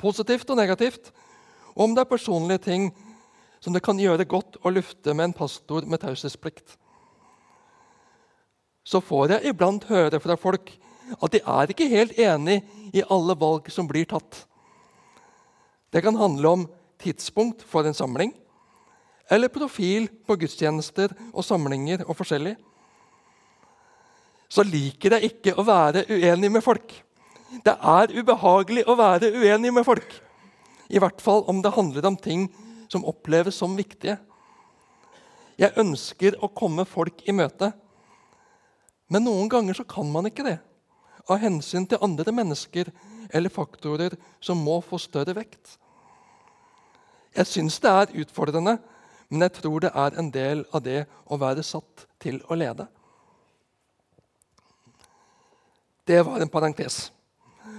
positivt 0.00 0.48
og 0.48 0.56
negativt, 0.56 1.10
og 1.74 1.84
om 1.84 1.96
det 1.96 2.06
er 2.06 2.14
personlige 2.14 2.64
ting 2.70 2.88
som 3.60 3.74
det 3.76 3.82
kan 3.84 4.00
gjøre 4.00 4.24
godt 4.24 4.56
å 4.64 4.72
lufte 4.72 5.12
med 5.12 5.28
en 5.28 5.36
pastor 5.36 5.84
med 5.84 6.00
taushetsplikt. 6.00 6.78
Så 8.84 9.00
får 9.00 9.36
jeg 9.36 9.52
iblant 9.52 9.84
høre 9.90 10.20
fra 10.22 10.36
folk 10.40 10.72
at 11.12 11.34
de 11.34 11.40
er 11.40 11.70
ikke 11.70 11.90
helt 11.90 12.18
enig 12.18 12.60
i 12.94 13.04
alle 13.10 13.36
valg 13.38 13.68
som 13.72 13.88
blir 13.88 14.08
tatt. 14.10 14.44
Det 15.92 16.02
kan 16.04 16.16
handle 16.16 16.48
om 16.56 16.66
tidspunkt 17.02 17.62
for 17.68 17.86
en 17.86 17.96
samling, 17.96 18.32
eller 19.30 19.52
profil 19.52 20.08
på 20.26 20.36
gudstjenester 20.40 21.12
og 21.32 21.44
samlinger 21.44 22.04
og 22.06 22.16
forskjellig. 22.18 22.56
Så 24.52 24.64
liker 24.68 25.16
jeg 25.16 25.32
ikke 25.32 25.54
å 25.56 25.64
være 25.64 26.04
uenig 26.10 26.50
med 26.52 26.64
folk. 26.64 26.92
Det 27.64 27.72
er 27.72 28.12
ubehagelig 28.12 28.84
å 28.88 28.96
være 28.96 29.30
uenig 29.32 29.72
med 29.72 29.86
folk. 29.86 30.08
I 30.92 31.00
hvert 31.00 31.20
fall 31.24 31.44
om 31.48 31.62
det 31.64 31.72
handler 31.72 32.08
om 32.08 32.18
ting 32.20 32.46
som 32.92 33.06
oppleves 33.08 33.56
som 33.56 33.76
viktige. 33.76 34.18
Jeg 35.60 35.76
ønsker 35.80 36.36
å 36.40 36.50
komme 36.52 36.84
folk 36.88 37.22
i 37.28 37.32
møte. 37.36 37.70
Men 39.12 39.26
noen 39.28 39.50
ganger 39.52 39.76
så 39.76 39.84
kan 39.84 40.08
man 40.08 40.28
ikke 40.28 40.46
det. 40.46 40.56
Av 41.28 41.40
hensyn 41.42 41.84
til 41.86 42.00
andre 42.02 42.32
mennesker 42.34 42.88
eller 43.32 43.52
faktorer 43.52 44.16
som 44.40 44.60
må 44.64 44.78
få 44.84 44.98
større 45.00 45.34
vekt. 45.36 45.76
Jeg 47.36 47.48
syns 47.48 47.78
det 47.80 47.92
er 47.92 48.16
utfordrende, 48.24 48.76
men 49.28 49.46
jeg 49.46 49.56
tror 49.60 49.84
det 49.84 49.92
er 49.96 50.18
en 50.20 50.28
del 50.32 50.64
av 50.72 50.82
det 50.84 51.04
å 51.24 51.38
være 51.40 51.64
satt 51.64 52.06
til 52.20 52.40
å 52.48 52.56
lede. 52.58 52.88
Det 56.04 56.18
var 56.26 56.42
en 56.42 56.50
parentes. 56.52 57.06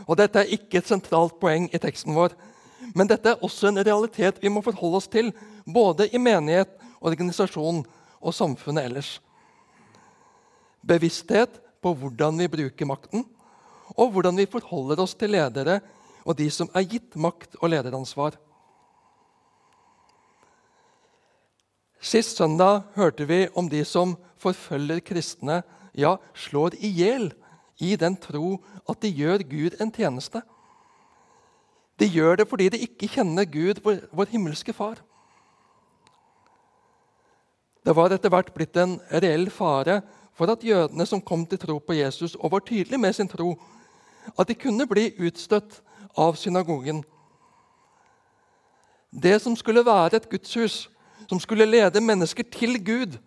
Og 0.08 0.18
Dette 0.18 0.42
er 0.42 0.56
ikke 0.56 0.80
et 0.80 0.90
sentralt 0.90 1.36
poeng 1.42 1.68
i 1.74 1.82
teksten 1.82 2.16
vår. 2.16 2.34
Men 2.96 3.08
dette 3.08 3.32
er 3.32 3.44
også 3.44 3.70
en 3.70 3.80
realitet 3.84 4.42
vi 4.42 4.52
må 4.52 4.62
forholde 4.64 5.00
oss 5.00 5.10
til, 5.12 5.32
både 5.66 6.10
i 6.12 6.20
menighet, 6.20 6.74
organisasjon 7.02 7.84
og 8.20 8.36
samfunnet 8.36 8.90
ellers. 8.90 9.18
Bevissthet 10.84 11.60
på 11.84 11.94
hvordan 11.96 12.38
vi 12.44 12.52
bruker 12.52 12.88
makten, 12.88 13.26
og 13.96 14.14
hvordan 14.14 14.38
vi 14.40 14.50
forholder 14.50 15.02
oss 15.04 15.16
til 15.16 15.34
ledere 15.36 15.80
og 16.24 16.38
de 16.40 16.48
som 16.52 16.70
er 16.76 16.88
gitt 16.88 17.16
makt 17.20 17.58
og 17.60 17.72
lederansvar. 17.74 18.38
Sist 22.04 22.38
søndag 22.38 22.84
hørte 22.96 23.28
vi 23.28 23.46
om 23.56 23.70
de 23.72 23.84
som 23.88 24.18
forfølger 24.44 25.00
kristne, 25.06 25.62
ja, 25.96 26.18
slår 26.36 26.76
i 26.84 26.90
hjel 26.92 27.30
i 27.80 27.96
den 28.00 28.16
tro 28.20 28.58
at 28.90 29.00
de 29.04 29.12
gjør 29.12 29.46
Gud 29.48 29.78
en 29.82 29.92
tjeneste. 29.94 30.42
De 32.00 32.10
gjør 32.10 32.42
det 32.42 32.48
fordi 32.50 32.70
de 32.74 32.82
ikke 32.84 33.08
kjenner 33.16 33.48
Gud, 33.48 33.80
vår, 33.84 34.04
vår 34.12 34.32
himmelske 34.34 34.74
Far. 34.76 35.00
Det 37.84 37.96
var 37.96 38.16
etter 38.16 38.32
hvert 38.32 38.52
blitt 38.56 38.78
en 38.80 38.96
reell 39.12 39.50
fare 39.52 40.02
for 40.34 40.52
at 40.52 40.64
jødene 40.64 41.06
som 41.06 41.22
kom 41.22 41.46
til 41.46 41.60
tro 41.60 41.78
på 41.80 41.94
Jesus 41.94 42.36
og 42.36 42.52
var 42.52 42.60
tydelige 42.60 42.98
med 42.98 43.14
sin 43.14 43.28
tro, 43.28 43.56
at 44.40 44.48
de 44.48 44.56
kunne 44.56 44.88
bli 44.88 45.12
utstøtt 45.20 45.82
av 46.18 46.36
synagogen. 46.36 47.04
Det 49.14 49.42
som 49.42 49.56
skulle 49.56 49.86
være 49.86 50.16
et 50.16 50.30
gudshus, 50.30 50.90
som 51.30 51.40
skulle 51.40 51.66
lede 51.66 52.02
mennesker 52.02 52.44
til 52.52 52.86
Gud, 52.86 53.18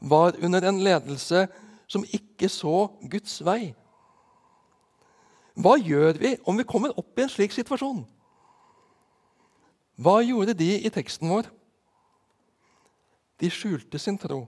var 0.00 0.34
under 0.42 0.68
en 0.68 0.80
ledelse 0.80 1.46
som 1.86 2.04
ikke 2.12 2.48
så 2.48 2.88
Guds 3.10 3.44
vei. 3.44 3.74
Hva 5.58 5.74
gjør 5.78 6.18
vi 6.18 6.36
om 6.46 6.58
vi 6.58 6.66
kommer 6.66 6.94
opp 6.98 7.18
i 7.18 7.24
en 7.24 7.32
slik 7.32 7.54
situasjon? 7.54 8.04
Hva 9.98 10.20
gjorde 10.22 10.54
de 10.54 10.68
i 10.78 10.90
teksten 10.94 11.30
vår? 11.30 11.48
De 13.40 13.50
skjulte 13.50 13.98
sin 13.98 14.18
tro. 14.18 14.44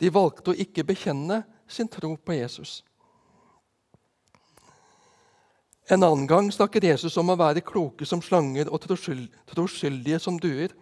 De 0.00 0.10
valgte 0.12 0.52
å 0.52 0.58
ikke 0.58 0.84
bekjenne 0.84 1.42
sin 1.68 1.88
tro 1.88 2.12
på 2.16 2.36
Jesus. 2.36 2.82
En 5.88 6.02
annen 6.02 6.26
gang 6.26 6.48
snakker 6.50 6.82
Jesus 6.82 7.14
om 7.16 7.30
å 7.30 7.38
være 7.38 7.62
kloke 7.62 8.06
som 8.08 8.22
slanger 8.22 8.66
og 8.74 8.82
troskyldige 8.82 10.18
som 10.18 10.38
duer. 10.42 10.72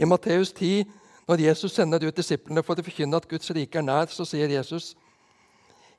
I 0.00 0.08
Matteus 0.08 0.54
10, 0.56 0.86
når 1.28 1.42
Jesus 1.44 1.74
sender 1.76 2.06
ut 2.06 2.16
disiplene 2.16 2.62
for 2.64 2.78
å 2.78 2.84
forkynne 2.86 3.18
at 3.20 3.28
Guds 3.28 3.52
rike 3.52 3.78
er 3.78 3.84
nær, 3.84 4.08
så 4.08 4.24
sier 4.24 4.48
Jesus.: 4.48 4.94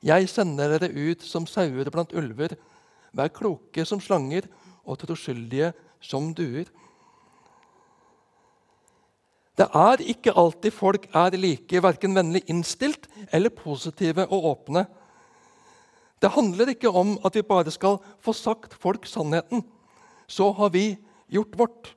'Jeg 0.02 0.28
sender 0.28 0.78
dere 0.78 0.90
ut 0.90 1.22
som 1.22 1.46
sauer 1.46 1.90
blant 1.90 2.12
ulver.' 2.12 2.56
'Vær 3.14 3.28
kloke 3.28 3.84
som 3.84 4.00
slanger 4.00 4.50
og 4.84 4.98
troskyldige 4.98 5.72
som 6.00 6.34
duer.' 6.34 6.70
Det 9.58 9.66
er 9.74 10.02
ikke 10.06 10.36
alltid 10.38 10.70
folk 10.70 11.08
er 11.18 11.34
like 11.34 11.82
verken 11.82 12.14
vennlig 12.14 12.44
innstilt 12.46 13.08
eller 13.34 13.50
positive 13.50 14.28
og 14.30 14.44
åpne. 14.52 14.84
Det 16.22 16.30
handler 16.30 16.70
ikke 16.70 16.90
om 16.94 17.16
at 17.26 17.34
vi 17.34 17.42
bare 17.42 17.70
skal 17.74 17.98
få 18.22 18.32
sagt 18.32 18.74
folk 18.74 19.06
sannheten. 19.06 19.64
Så 20.26 20.52
har 20.52 20.70
vi 20.70 20.96
gjort 21.26 21.58
vårt, 21.58 21.94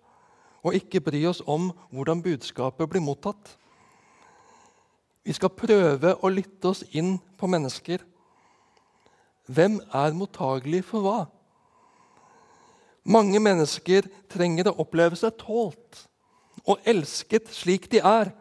og 0.64 0.76
ikke 0.78 1.02
bry 1.02 1.26
oss 1.26 1.42
om 1.46 1.72
hvordan 1.92 2.22
budskapet 2.22 2.90
blir 2.90 3.02
mottatt. 3.02 3.58
Vi 5.26 5.34
skal 5.34 5.54
prøve 5.54 6.16
å 6.18 6.30
lytte 6.34 6.74
oss 6.74 6.84
inn 6.98 7.20
på 7.38 7.50
mennesker. 7.50 8.02
Hvem 9.46 9.82
er 9.94 10.18
mottagelig 10.18 10.84
for 10.90 11.06
hva? 11.06 11.20
Mange 13.06 13.42
mennesker 13.42 14.10
trenger 14.30 14.70
å 14.70 14.80
oppleve 14.82 15.18
seg 15.18 15.38
tålt 15.42 16.08
og 16.68 16.82
elsket 16.86 17.50
slik 17.54 17.88
de 17.92 18.02
er, 18.06 18.32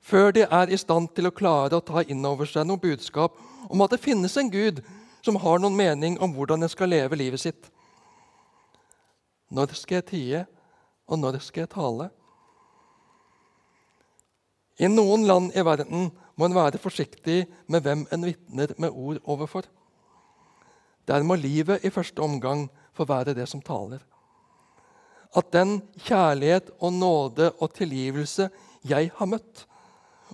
før 0.00 0.32
de 0.32 0.44
er 0.44 0.70
i 0.72 0.78
stand 0.78 1.10
til 1.16 1.28
å 1.28 1.34
klare 1.34 1.78
å 1.78 1.84
ta 1.84 2.04
inn 2.04 2.24
over 2.24 2.48
seg 2.48 2.66
noe 2.68 2.80
budskap 2.80 3.36
om 3.68 3.82
at 3.84 3.94
det 3.94 4.02
finnes 4.04 4.36
en 4.40 4.50
Gud 4.52 4.82
som 5.24 5.36
har 5.42 5.60
noen 5.60 5.76
mening 5.76 6.18
om 6.22 6.32
hvordan 6.34 6.62
en 6.62 6.72
skal 6.72 6.92
leve 6.92 7.18
livet 7.18 7.42
sitt. 7.42 7.68
Når 9.50 9.74
skal 9.76 10.00
jeg 10.00 10.08
tie, 10.12 10.44
og 11.08 11.20
når 11.20 11.40
skal 11.44 11.64
jeg 11.64 11.72
tale? 11.72 12.10
I 14.78 14.88
noen 14.92 15.24
land 15.26 15.56
i 15.56 15.64
verden 15.66 16.10
må 16.38 16.46
en 16.46 16.54
være 16.54 16.78
forsiktig 16.78 17.40
med 17.66 17.82
hvem 17.82 18.04
en 18.14 18.26
vitner 18.28 18.74
med 18.78 18.94
ord 18.94 19.18
overfor. 19.24 19.66
Der 21.08 21.24
må 21.24 21.34
livet 21.34 21.84
i 21.84 21.90
første 21.90 22.22
omgang 22.22 22.68
få 22.94 23.08
være 23.08 23.34
det 23.34 23.48
som 23.48 23.62
taler. 23.64 24.04
At 25.38 25.52
den 25.54 25.78
kjærlighet 26.02 26.72
og 26.80 26.92
nåde 26.92 27.52
og 27.58 27.74
tilgivelse 27.76 28.48
jeg 28.88 29.10
har 29.14 29.30
møtt, 29.30 29.66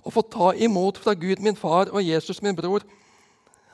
og 0.05 0.13
fått 0.13 0.31
ta 0.33 0.51
imot 0.61 0.97
fra 1.01 1.13
Gud 1.17 1.41
min 1.41 1.57
far 1.57 1.91
og 1.93 2.03
Jesus 2.03 2.41
min 2.45 2.55
bror, 2.57 2.85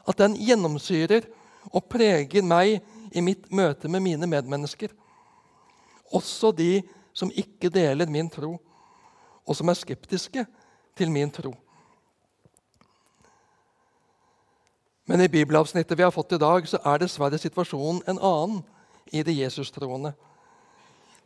at 0.08 0.18
den 0.20 0.36
gjennomsyrer 0.40 1.28
og 1.72 1.86
preger 1.92 2.44
meg 2.44 2.80
i 3.12 3.24
mitt 3.24 3.50
møte 3.52 3.90
med 3.92 4.04
mine 4.04 4.28
medmennesker. 4.28 4.92
Også 6.12 6.52
de 6.56 6.82
som 7.14 7.32
ikke 7.32 7.70
deler 7.72 8.10
min 8.10 8.30
tro, 8.32 8.56
og 9.48 9.58
som 9.58 9.70
er 9.70 9.80
skeptiske 9.80 10.46
til 10.98 11.12
min 11.12 11.32
tro. 11.32 11.54
Men 15.08 15.22
i 15.22 15.28
bibelavsnittet 15.32 15.98
vi 15.98 16.06
har 16.06 16.14
fått 16.16 16.38
i 16.38 16.40
dag, 16.40 16.68
så 16.68 16.80
er 16.88 17.02
dessverre 17.02 17.40
situasjonen 17.42 18.04
en 18.08 18.20
annen 18.22 18.62
i 19.12 19.24
de 19.28 19.34
Jesus-troende. 19.42 20.14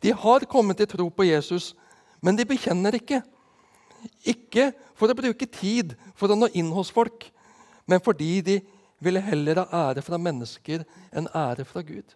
De 0.00 0.12
har 0.12 0.46
kommet 0.50 0.78
til 0.80 0.88
tro 0.90 1.08
på 1.10 1.26
Jesus, 1.28 1.74
men 2.20 2.36
de 2.36 2.46
bekjenner 2.48 2.98
ikke. 2.98 3.22
Ikke 4.28 4.70
for 4.96 5.10
å 5.10 5.18
bruke 5.18 5.48
tid 5.50 5.94
for 6.16 6.30
å 6.30 6.38
nå 6.38 6.50
inn 6.54 6.70
hos 6.74 6.92
folk, 6.94 7.28
men 7.86 8.02
fordi 8.02 8.32
de 8.44 8.60
ville 9.02 9.22
heller 9.22 9.62
ha 9.62 9.88
ære 9.90 10.04
fra 10.04 10.18
mennesker 10.20 10.84
enn 11.16 11.28
ære 11.34 11.66
fra 11.68 11.82
Gud. 11.86 12.06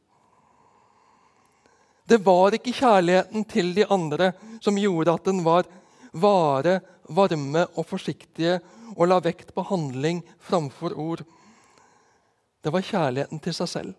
Det 2.10 2.18
var 2.26 2.56
ikke 2.56 2.74
kjærligheten 2.74 3.44
til 3.46 3.74
de 3.76 3.86
andre 3.86 4.32
som 4.64 4.78
gjorde 4.80 5.14
at 5.14 5.28
den 5.28 5.44
var 5.46 5.68
vare, 6.10 6.80
varme 7.06 7.66
og 7.78 7.86
forsiktige 7.86 8.58
og 8.96 9.06
la 9.06 9.20
vekt 9.22 9.52
på 9.54 9.62
handling 9.68 10.24
framfor 10.42 10.96
ord. 10.98 11.22
Det 12.60 12.72
var 12.74 12.86
kjærligheten 12.86 13.40
til 13.44 13.54
seg 13.56 13.70
selv. 13.70 13.92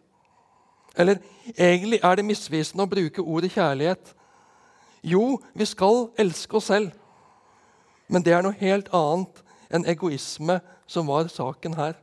Eller 0.95 1.21
egentlig 1.57 1.99
er 2.03 2.15
det 2.15 2.25
misvisende 2.25 2.83
å 2.83 2.91
bruke 2.91 3.23
ordet 3.23 3.53
kjærlighet. 3.55 4.13
Jo, 5.03 5.39
vi 5.53 5.65
skal 5.65 6.09
elske 6.19 6.57
oss 6.59 6.69
selv, 6.69 6.91
men 8.11 8.23
det 8.23 8.35
er 8.35 8.43
noe 8.45 8.57
helt 8.59 8.91
annet 8.93 9.41
enn 9.71 9.87
egoisme 9.89 10.59
som 10.87 11.07
var 11.07 11.31
saken 11.31 11.77
her. 11.79 11.95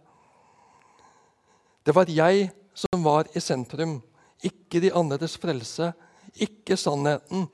Det 1.85 1.95
var 1.95 2.11
jeg 2.11 2.49
som 2.75 3.05
var 3.05 3.29
i 3.37 3.41
sentrum, 3.41 3.99
ikke 4.45 4.81
de 4.81 4.93
andres 4.95 5.37
frelse, 5.41 5.93
ikke 6.35 6.77
sannheten, 6.77 7.47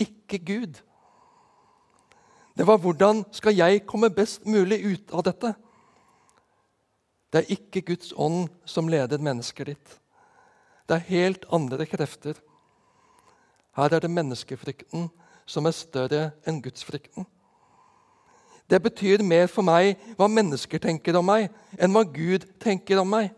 ikke 0.00 0.38
Gud. 0.38 0.80
Det 2.56 2.66
var 2.66 2.80
hvordan 2.80 3.24
skal 3.32 3.56
jeg 3.56 3.86
komme 3.88 4.12
best 4.12 4.46
mulig 4.46 4.82
ut 4.84 5.12
av 5.12 5.24
dette? 5.24 5.54
Det 7.32 7.40
er 7.40 7.54
ikke 7.56 7.84
Guds 7.94 8.12
ånd 8.16 8.50
som 8.68 8.90
leder 8.92 9.22
mennesket 9.22 9.72
ditt. 9.72 10.01
Det 10.92 10.98
er 10.98 11.08
helt 11.08 11.44
andre 11.48 11.86
krefter. 11.88 12.34
Her 13.76 13.94
er 13.94 14.00
det 14.04 14.10
menneskefrykten 14.10 15.06
som 15.48 15.64
er 15.64 15.72
større 15.72 16.24
enn 16.44 16.58
gudsfrykten. 16.60 17.24
Det 18.68 18.76
betyr 18.82 19.24
mer 19.24 19.48
for 19.48 19.64
meg 19.64 19.96
hva 20.18 20.28
mennesker 20.28 20.82
tenker 20.84 21.16
om 21.16 21.24
meg, 21.24 21.46
enn 21.80 21.96
hva 21.96 22.02
Gud 22.04 22.44
tenker 22.60 23.00
om 23.00 23.08
meg. 23.08 23.30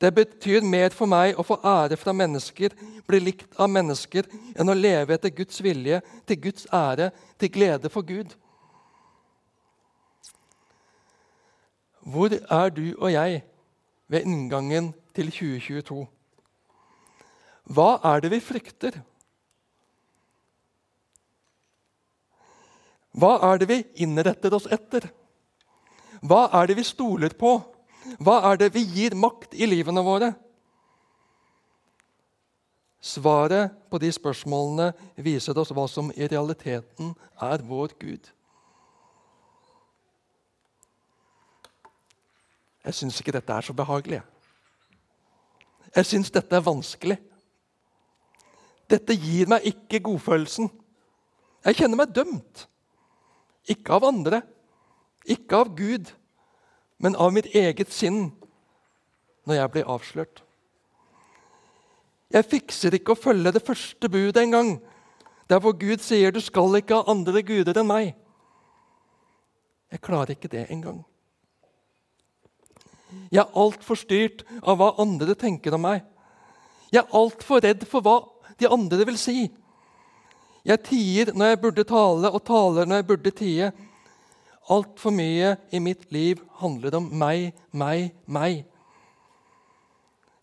Det 0.00 0.14
betyr 0.16 0.64
mer 0.64 0.96
for 0.96 1.12
meg 1.12 1.36
å 1.36 1.44
få 1.44 1.58
ære 1.60 2.00
fra 2.00 2.16
mennesker, 2.16 2.72
bli 3.04 3.20
likt 3.20 3.60
av 3.60 3.68
mennesker, 3.76 4.24
enn 4.56 4.72
å 4.72 4.78
leve 4.80 5.18
etter 5.18 5.28
Guds 5.28 5.60
vilje, 5.60 6.00
til 6.24 6.40
Guds 6.48 6.64
ære, 6.72 7.10
til 7.36 7.52
glede 7.52 7.92
for 7.92 8.00
Gud. 8.00 8.32
Hvor 12.00 12.32
er 12.32 12.72
du 12.72 12.86
og 12.96 13.12
jeg 13.12 13.44
ved 14.08 14.24
inngangen 14.24 14.94
til 15.12 15.28
2022? 15.28 16.13
Hva 17.64 17.96
er 18.04 18.20
det 18.20 18.30
vi 18.34 18.40
frykter? 18.44 18.98
Hva 23.14 23.36
er 23.52 23.60
det 23.62 23.68
vi 23.70 23.78
innretter 24.04 24.54
oss 24.56 24.66
etter? 24.66 25.06
Hva 26.24 26.48
er 26.58 26.68
det 26.68 26.78
vi 26.80 26.86
stoler 26.86 27.36
på? 27.38 27.56
Hva 28.20 28.40
er 28.50 28.58
det 28.60 28.72
vi 28.74 28.82
gir 28.84 29.16
makt 29.16 29.54
i 29.56 29.68
livene 29.68 30.02
våre? 30.04 30.32
Svaret 33.04 33.72
på 33.92 34.00
de 34.00 34.08
spørsmålene 34.12 34.90
viser 35.20 35.58
oss 35.60 35.72
hva 35.76 35.84
som 35.88 36.10
i 36.16 36.28
realiteten 36.28 37.12
er 37.40 37.64
vår 37.64 37.92
Gud. 38.00 38.30
Jeg 42.84 42.96
syns 42.96 43.20
ikke 43.20 43.36
dette 43.36 43.52
er 43.52 43.64
så 43.64 43.76
behagelig. 43.76 44.22
Jeg 45.94 46.08
syns 46.08 46.32
dette 46.32 46.56
er 46.56 46.64
vanskelig. 46.64 47.16
Dette 48.90 49.16
gir 49.16 49.48
meg 49.48 49.64
ikke 49.68 50.02
godfølelsen. 50.04 50.68
Jeg 51.64 51.78
kjenner 51.80 52.02
meg 52.02 52.12
dømt. 52.14 52.66
Ikke 53.72 53.96
av 53.96 54.04
andre, 54.04 54.42
ikke 55.24 55.62
av 55.62 55.70
Gud 55.76 56.10
men 57.04 57.16
av 57.16 57.32
mitt 57.36 57.50
eget 57.52 57.92
sinn 57.92 58.30
når 59.44 59.58
jeg 59.58 59.72
blir 59.74 59.90
avslørt. 59.92 60.42
Jeg 62.32 62.48
fikser 62.48 62.96
ikke 62.96 63.12
å 63.14 63.20
følge 63.20 63.52
det 63.54 63.62
første 63.62 64.08
budet 64.10 64.40
engang, 64.40 64.78
der 65.50 65.60
hvor 65.60 65.76
Gud 65.76 66.00
sier 66.00 66.32
'du 66.32 66.40
skal 66.40 66.76
ikke 66.78 66.96
ha 66.96 67.10
andre 67.12 67.42
guder 67.42 67.78
enn 67.78 67.90
meg'. 67.90 68.14
Jeg 69.92 70.00
klarer 70.00 70.30
ikke 70.30 70.48
det 70.48 70.70
engang. 70.70 71.04
Jeg 73.30 73.44
er 73.44 73.52
altfor 73.54 73.94
styrt 73.94 74.42
av 74.62 74.78
hva 74.78 74.94
andre 74.98 75.34
tenker 75.34 75.74
om 75.74 75.80
meg. 75.80 76.02
Jeg 76.90 77.04
er 77.04 77.14
altfor 77.14 77.60
redd 77.60 77.84
for 77.86 78.00
hva 78.00 78.16
de 78.60 78.68
andre 78.70 79.06
vil 79.06 79.18
si. 79.18 79.48
Jeg 80.64 80.80
tier 80.86 81.32
når 81.36 81.52
jeg 81.52 81.60
burde 81.60 81.84
tale, 81.84 82.30
og 82.30 82.44
taler 82.46 82.88
når 82.88 83.02
jeg 83.02 83.06
burde 83.10 83.32
tie. 83.36 83.72
Altfor 84.72 85.12
mye 85.12 85.56
i 85.76 85.80
mitt 85.82 86.06
liv 86.12 86.40
handler 86.60 86.96
om 86.96 87.10
meg, 87.12 87.52
meg, 87.72 88.14
meg. 88.24 88.62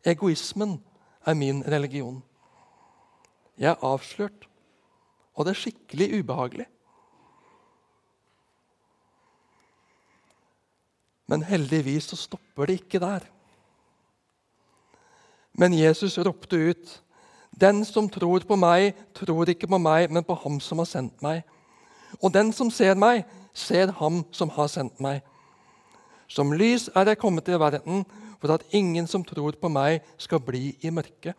Egoismen 0.06 0.78
er 1.26 1.38
min 1.38 1.64
religion. 1.66 2.22
Jeg 3.58 3.74
er 3.74 3.86
avslørt, 3.86 4.48
og 5.36 5.46
det 5.46 5.56
er 5.56 5.62
skikkelig 5.64 6.08
ubehagelig. 6.20 6.68
Men 11.32 11.46
heldigvis 11.48 12.10
så 12.12 12.18
stopper 12.20 12.68
det 12.68 12.82
ikke 12.82 13.00
der. 13.00 13.26
Men 15.56 15.74
Jesus 15.76 16.18
ropte 16.20 16.58
ut, 16.72 16.90
'Den 17.60 17.86
som 17.86 18.10
tror 18.10 18.40
på 18.40 18.56
meg, 18.56 18.96
tror 19.14 19.50
ikke 19.50 19.68
på 19.68 19.78
meg, 19.78 20.12
men 20.12 20.24
på 20.24 20.34
Ham 20.44 20.60
som 20.60 20.78
har 20.78 20.86
sendt 20.86 21.22
meg.' 21.22 21.44
'Og 22.22 22.34
den 22.34 22.52
som 22.52 22.72
ser 22.72 22.96
meg, 22.96 23.26
ser 23.54 23.92
ham 23.92 24.26
som 24.32 24.50
har 24.50 24.68
sendt 24.68 25.00
meg. 25.00 25.22
Som 26.28 26.54
lys 26.56 26.90
er 26.96 27.12
jeg 27.12 27.20
kommet 27.20 27.46
til 27.46 27.60
verden, 27.60 28.06
for 28.40 28.54
at 28.54 28.64
ingen 28.72 29.08
som 29.08 29.24
tror 29.24 29.52
på 29.62 29.70
meg, 29.70 30.02
skal 30.18 30.40
bli 30.40 30.78
i 30.82 30.90
mørket. 30.90 31.36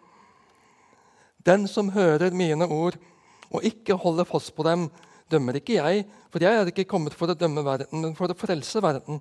Den 1.47 1.67
som 1.67 1.91
hører 1.91 2.31
mine 2.31 2.69
ord 2.69 2.99
og 3.51 3.65
ikke 3.65 3.97
holder 3.99 4.25
fast 4.25 4.55
på 4.55 4.63
dem, 4.63 4.91
dømmer 5.31 5.57
ikke 5.59 5.79
jeg, 5.81 6.05
for 6.31 6.45
jeg 6.45 6.55
er 6.55 6.69
ikke 6.71 6.89
kommet 6.89 7.17
for 7.17 7.33
å 7.33 7.37
dømme 7.37 7.65
verden, 7.65 8.05
men 8.05 8.15
for 8.15 8.31
å 8.31 8.37
frelse 8.37 8.83
verden. 8.85 9.21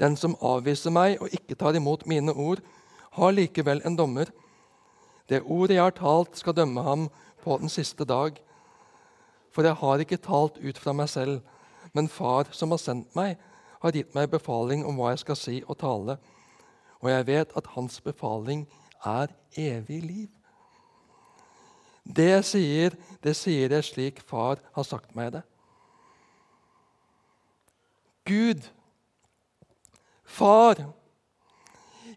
Den 0.00 0.16
som 0.16 0.36
avviser 0.42 0.92
meg 0.94 1.20
og 1.22 1.32
ikke 1.32 1.56
tar 1.58 1.76
imot 1.76 2.06
mine 2.10 2.32
ord, 2.32 2.62
har 3.14 3.34
likevel 3.34 3.82
en 3.86 3.96
dommer. 3.96 4.30
Det 5.28 5.42
ordet 5.42 5.76
jeg 5.76 5.82
har 5.82 5.96
talt, 5.96 6.36
skal 6.38 6.56
dømme 6.56 6.82
ham 6.82 7.08
på 7.44 7.56
den 7.60 7.68
siste 7.68 8.04
dag. 8.04 8.36
For 9.52 9.62
jeg 9.62 9.74
har 9.80 10.02
ikke 10.02 10.20
talt 10.20 10.58
ut 10.58 10.78
fra 10.78 10.92
meg 10.92 11.08
selv, 11.08 11.40
men 11.92 12.08
Far 12.08 12.50
som 12.52 12.74
har 12.74 12.82
sendt 12.82 13.14
meg, 13.16 13.38
har 13.80 13.92
gitt 13.92 14.14
meg 14.16 14.30
befaling 14.32 14.84
om 14.86 14.96
hva 14.98 15.12
jeg 15.12 15.22
skal 15.24 15.38
si 15.38 15.58
og 15.66 15.78
tale. 15.78 16.18
Og 17.00 17.10
jeg 17.10 17.26
vet 17.26 17.52
at 17.56 17.72
hans 17.76 18.00
befaling 18.00 18.64
er 19.04 19.32
evig 19.56 20.02
liv. 20.02 20.30
Det 22.04 22.28
jeg 22.28 22.44
sier, 22.44 22.96
det 23.24 23.36
sier 23.36 23.72
jeg 23.72 23.84
slik 23.84 24.20
Far 24.20 24.60
har 24.76 24.84
sagt 24.84 25.14
meg 25.16 25.32
det. 25.36 25.42
Gud, 28.24 28.64
Far, 30.24 30.80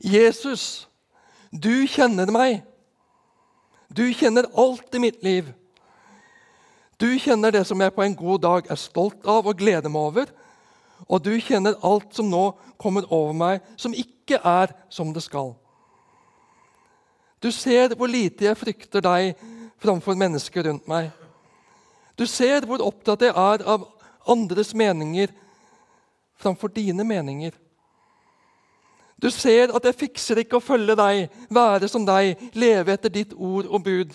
Jesus, 0.02 0.88
du 1.52 1.86
kjenner 1.88 2.32
meg. 2.32 2.64
Du 3.98 4.06
kjenner 4.14 4.46
alt 4.54 4.96
i 4.96 5.02
mitt 5.02 5.24
liv. 5.26 5.50
Du 7.02 7.10
kjenner 7.18 7.54
det 7.54 7.64
som 7.66 7.82
jeg 7.82 7.94
på 7.94 8.04
en 8.06 8.18
god 8.18 8.42
dag 8.44 8.70
er 8.70 8.78
stolt 8.78 9.26
av 9.26 9.48
og 9.50 9.58
gleder 9.58 9.90
meg 9.90 10.10
over. 10.12 10.32
Og 11.06 11.22
du 11.26 11.34
kjenner 11.42 11.78
alt 11.86 12.14
som 12.18 12.30
nå 12.30 12.52
kommer 12.78 13.06
over 13.14 13.34
meg, 13.38 13.66
som 13.78 13.94
ikke 13.94 14.38
er 14.42 14.74
som 14.94 15.14
det 15.14 15.24
skal. 15.26 15.56
Du 17.42 17.52
ser 17.54 17.94
hvor 17.98 18.10
lite 18.10 18.48
jeg 18.48 18.58
frykter 18.58 19.04
deg 19.06 19.38
framfor 19.82 20.18
mennesker 20.18 20.70
rundt 20.70 20.88
meg. 20.90 21.12
Du 22.18 22.26
ser 22.26 22.66
hvor 22.66 22.82
opptatt 22.86 23.28
jeg 23.28 23.34
er 23.34 23.66
av 23.66 23.86
andres 24.30 24.74
meninger 24.78 25.34
framfor 26.38 26.74
dine 26.74 27.06
meninger. 27.06 27.54
Du 29.22 29.30
ser 29.34 29.74
at 29.74 29.86
jeg 29.88 29.98
fikser 29.98 30.44
ikke 30.44 30.60
å 30.60 30.64
følge 30.64 30.94
deg, 30.98 31.32
være 31.50 31.90
som 31.90 32.06
deg, 32.06 32.38
leve 32.54 32.94
etter 32.94 33.14
ditt 33.14 33.34
ord 33.34 33.66
og 33.66 33.82
bud. 33.86 34.14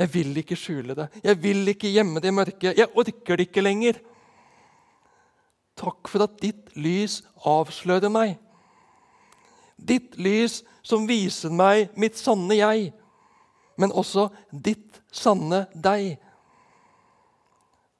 Jeg 0.00 0.08
vil 0.14 0.38
ikke 0.40 0.56
skjule 0.56 0.96
det, 0.96 1.08
jeg 1.20 1.36
vil 1.42 1.68
ikke 1.68 1.90
gjemme 1.92 2.22
det 2.24 2.30
i 2.30 2.36
mørket. 2.36 2.78
Jeg 2.78 2.88
orker 2.96 3.36
det 3.36 3.50
ikke 3.50 3.64
lenger. 3.64 4.00
Takk 5.76 6.08
for 6.08 6.24
at 6.24 6.38
ditt 6.40 6.72
lys 6.76 7.20
avslører 7.48 8.12
meg. 8.12 8.38
Ditt 9.76 10.16
lys 10.16 10.62
som 10.86 11.04
viser 11.08 11.52
meg 11.52 11.92
mitt 12.00 12.16
sanne 12.16 12.56
jeg, 12.56 12.92
men 13.76 13.92
også 13.92 14.28
ditt 14.52 15.02
sanne 15.12 15.66
deg. 15.74 16.16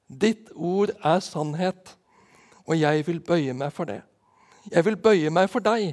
Ditt 0.09 0.49
ord 0.55 0.93
er 1.03 1.21
sannhet, 1.25 1.93
og 2.65 2.77
jeg 2.79 3.05
vil 3.07 3.21
bøye 3.21 3.53
meg 3.57 3.73
for 3.75 3.89
det. 3.89 4.01
Jeg 4.71 4.85
vil 4.85 4.97
bøye 4.97 5.31
meg 5.33 5.49
for 5.51 5.63
deg. 5.63 5.91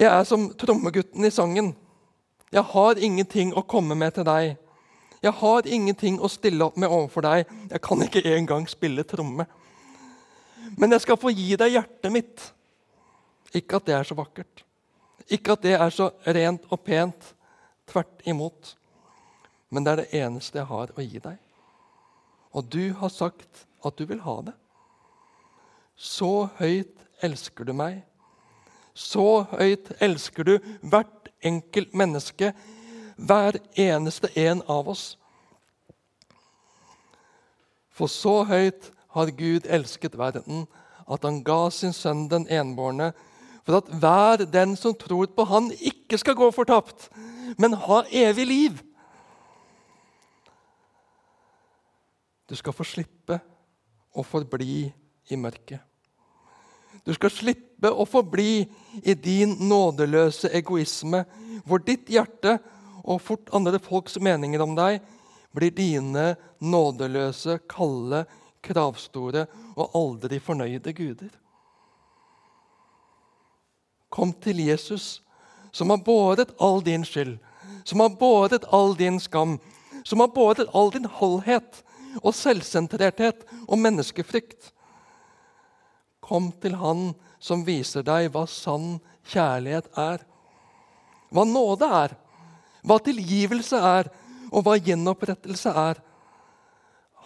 Jeg 0.00 0.08
er 0.08 0.24
som 0.24 0.48
trommegutten 0.56 1.24
i 1.24 1.32
sangen. 1.32 1.74
Jeg 2.50 2.64
har 2.72 2.98
ingenting 2.98 3.52
å 3.52 3.66
komme 3.68 3.94
med 3.94 4.14
til 4.16 4.24
deg. 4.24 4.54
Jeg 5.20 5.36
har 5.36 5.66
ingenting 5.68 6.16
å 6.16 6.30
stille 6.32 6.64
opp 6.64 6.78
med 6.80 6.88
overfor 6.88 7.26
deg. 7.26 7.50
Jeg 7.68 7.82
kan 7.84 8.00
ikke 8.06 8.24
engang 8.32 8.64
spille 8.68 9.04
tromme. 9.04 9.44
Men 10.80 10.96
jeg 10.96 11.04
skal 11.04 11.20
få 11.20 11.34
gi 11.34 11.52
deg 11.60 11.76
hjertet 11.76 12.14
mitt. 12.14 12.46
Ikke 13.52 13.76
at 13.76 13.90
det 13.90 13.98
er 13.98 14.08
så 14.08 14.16
vakkert. 14.16 14.64
Ikke 15.28 15.52
at 15.52 15.66
det 15.66 15.76
er 15.76 15.92
så 15.92 16.08
rent 16.24 16.64
og 16.70 16.80
pent. 16.86 17.34
Tvert 17.90 18.24
imot. 18.24 18.74
Men 19.68 19.84
det 19.84 19.92
er 19.92 20.02
det 20.02 20.22
eneste 20.24 20.62
jeg 20.62 20.70
har 20.70 20.96
å 20.96 21.04
gi 21.04 21.20
deg. 21.20 21.36
Og 22.56 22.66
du 22.72 22.94
har 22.98 23.12
sagt 23.12 23.66
at 23.84 24.00
du 24.00 24.06
vil 24.08 24.24
ha 24.24 24.40
det. 24.48 24.56
Så 26.00 26.48
høyt 26.56 26.96
elsker 27.20 27.66
du 27.68 27.74
meg. 27.76 27.98
Så 28.96 29.42
høyt 29.52 29.90
elsker 30.00 30.46
du 30.48 30.54
hvert 30.80 31.28
enkelt 31.44 31.92
menneske, 31.96 32.54
hver 33.20 33.58
eneste 33.76 34.30
en 34.40 34.62
av 34.64 34.88
oss. 34.88 35.04
For 37.92 38.08
så 38.08 38.40
høyt 38.48 38.88
har 39.12 39.32
Gud 39.36 39.68
elsket 39.68 40.16
verden, 40.16 40.64
at 41.04 41.26
han 41.26 41.42
ga 41.44 41.66
sin 41.74 41.92
sønn 41.92 42.30
den 42.32 42.46
enbårne, 42.48 43.10
for 43.66 43.82
at 43.82 43.92
hver 44.00 44.46
den 44.48 44.72
som 44.80 44.96
tror 44.96 45.28
på 45.36 45.44
Han, 45.44 45.68
ikke 45.70 46.18
skal 46.18 46.34
gå 46.34 46.48
fortapt, 46.50 47.10
men 47.58 47.76
ha 47.76 48.00
evig 48.08 48.46
liv. 48.46 48.80
Du 52.48 52.56
skal 52.56 52.72
få 52.72 52.88
slippe 52.88 53.36
å 54.16 54.24
forbli 54.26 54.88
i 55.30 55.36
mørket. 55.38 55.89
Du 57.04 57.14
skal 57.16 57.32
slippe 57.32 57.90
å 57.90 58.04
forbli 58.08 58.66
i 59.02 59.14
din 59.14 59.56
nådeløse 59.68 60.50
egoisme, 60.56 61.24
hvor 61.64 61.82
ditt 61.84 62.10
hjerte 62.12 62.58
og 63.04 63.22
fort 63.24 63.50
andre 63.56 63.80
folks 63.82 64.18
meninger 64.20 64.62
om 64.62 64.76
deg 64.76 65.00
blir 65.56 65.72
dine 65.74 66.34
nådeløse, 66.60 67.58
kalde, 67.70 68.24
kravstore 68.62 69.46
og 69.74 69.96
aldri 69.96 70.38
fornøyde 70.42 70.92
guder. 70.94 71.32
Kom 74.10 74.32
til 74.42 74.60
Jesus, 74.66 75.22
som 75.72 75.90
har 75.90 76.02
båret 76.04 76.52
all 76.58 76.82
din 76.84 77.04
skyld, 77.06 77.38
som 77.84 78.02
har 78.02 78.16
båret 78.18 78.66
all 78.74 78.96
din 78.98 79.20
skam, 79.22 79.58
som 80.04 80.20
har 80.20 80.32
båret 80.34 80.68
all 80.74 80.90
din 80.94 81.06
halvhet 81.06 81.82
og 82.20 82.34
selvsentrerthet 82.34 83.46
og 83.68 83.78
menneskefrykt. 83.78 84.72
Kom 86.30 86.52
til 86.62 86.78
Han 86.78 87.10
som 87.42 87.64
viser 87.66 88.04
deg 88.06 88.28
hva 88.30 88.44
sann 88.46 89.00
kjærlighet 89.32 89.90
er. 89.98 90.22
Hva 91.34 91.42
nåde 91.46 91.86
er, 91.90 92.14
hva 92.86 92.98
tilgivelse 93.02 93.78
er, 93.78 94.10
og 94.50 94.66
hva 94.66 94.76
gjenopprettelse 94.78 95.74
er. 95.74 96.00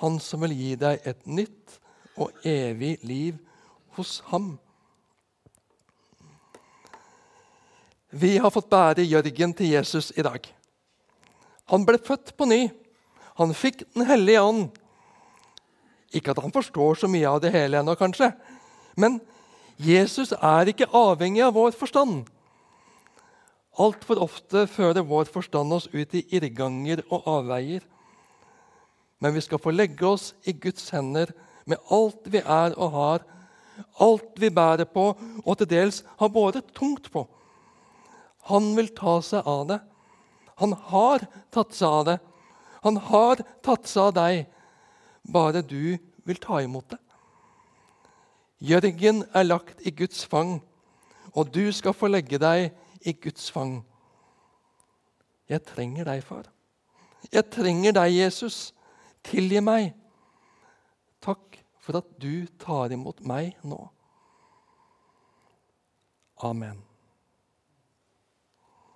Han 0.01 0.19
som 0.21 0.45
vil 0.45 0.57
gi 0.57 0.75
deg 0.81 1.05
et 1.09 1.25
nytt 1.29 1.79
og 2.21 2.33
evig 2.47 2.97
liv 3.05 3.39
hos 3.97 4.19
ham. 4.31 4.55
Vi 8.15 8.37
har 8.39 8.53
fått 8.55 8.71
bære 8.71 9.07
Jørgen 9.09 9.55
til 9.57 9.73
Jesus 9.75 10.13
i 10.15 10.23
dag. 10.23 10.45
Han 11.73 11.85
ble 11.87 11.99
født 11.99 12.37
på 12.37 12.47
ny. 12.47 12.69
Han 13.41 13.55
fikk 13.57 13.83
Den 13.95 14.07
hellige 14.07 14.43
ånd. 14.43 14.69
Ikke 16.15 16.31
at 16.31 16.39
han 16.39 16.53
forstår 16.55 17.01
så 17.01 17.09
mye 17.11 17.27
av 17.27 17.41
det 17.43 17.51
hele 17.51 17.81
ennå, 17.81 17.97
kanskje. 17.99 18.31
Men 18.97 19.21
Jesus 19.81 20.33
er 20.37 20.71
ikke 20.71 20.91
avhengig 20.95 21.43
av 21.45 21.55
vår 21.57 21.75
forstand. 21.79 22.25
Altfor 23.75 24.21
ofte 24.23 24.69
fører 24.71 25.03
vår 25.03 25.27
forstand 25.35 25.75
oss 25.75 25.89
ut 25.91 26.15
i 26.15 26.23
irrganger 26.37 27.03
og 27.11 27.27
avveier. 27.27 27.83
Men 29.19 29.35
vi 29.35 29.43
skal 29.43 29.59
få 29.63 29.73
legge 29.75 30.07
oss 30.07 30.33
i 30.47 30.55
Guds 30.55 30.93
hender 30.95 31.33
med 31.67 31.81
alt 31.91 32.29
vi 32.31 32.39
er 32.39 32.77
og 32.77 32.93
har, 32.95 33.25
alt 33.99 34.39
vi 34.39 34.53
bærer 34.55 34.87
på 34.87 35.09
og 35.43 35.57
til 35.59 35.71
dels 35.71 36.03
har 36.21 36.31
båret 36.31 36.71
tungt 36.77 37.11
på. 37.11 37.25
Han 38.51 38.75
vil 38.77 38.93
ta 38.95 39.19
seg 39.25 39.47
av 39.49 39.67
det. 39.73 39.81
Han 40.61 40.77
har 40.93 41.25
tatt 41.51 41.75
seg 41.75 41.89
av 41.89 42.05
det. 42.11 42.19
Han 42.85 43.01
har 43.09 43.41
tatt 43.65 43.89
seg 43.89 44.11
av 44.11 44.17
deg, 44.19 44.45
bare 45.25 45.65
du 45.65 45.97
vil 46.29 46.39
ta 46.39 46.61
imot 46.63 46.93
det. 46.93 47.01
Jørgen 48.65 49.25
er 49.35 49.45
lagt 49.45 49.83
i 49.85 49.93
Guds 49.93 50.25
fang, 50.27 50.63
og 51.37 51.51
du 51.55 51.73
skal 51.73 51.93
få 51.93 52.09
legge 52.09 52.39
deg 52.41 52.71
i 53.05 53.13
Guds 53.13 53.51
fang. 53.53 53.83
Jeg 55.49 55.61
trenger 55.69 56.09
deg, 56.09 56.23
far. 56.25 56.49
Jeg 57.33 57.45
trenger 57.53 57.93
deg, 57.93 58.15
Jesus. 58.17 58.73
Tilgi 59.25 59.61
meg. 59.65 59.93
Takk 61.25 61.61
for 61.85 62.01
at 62.01 62.09
du 62.21 62.47
tar 62.61 62.93
imot 62.97 63.21
meg 63.29 63.53
nå. 63.65 63.83
Amen. 66.45 66.81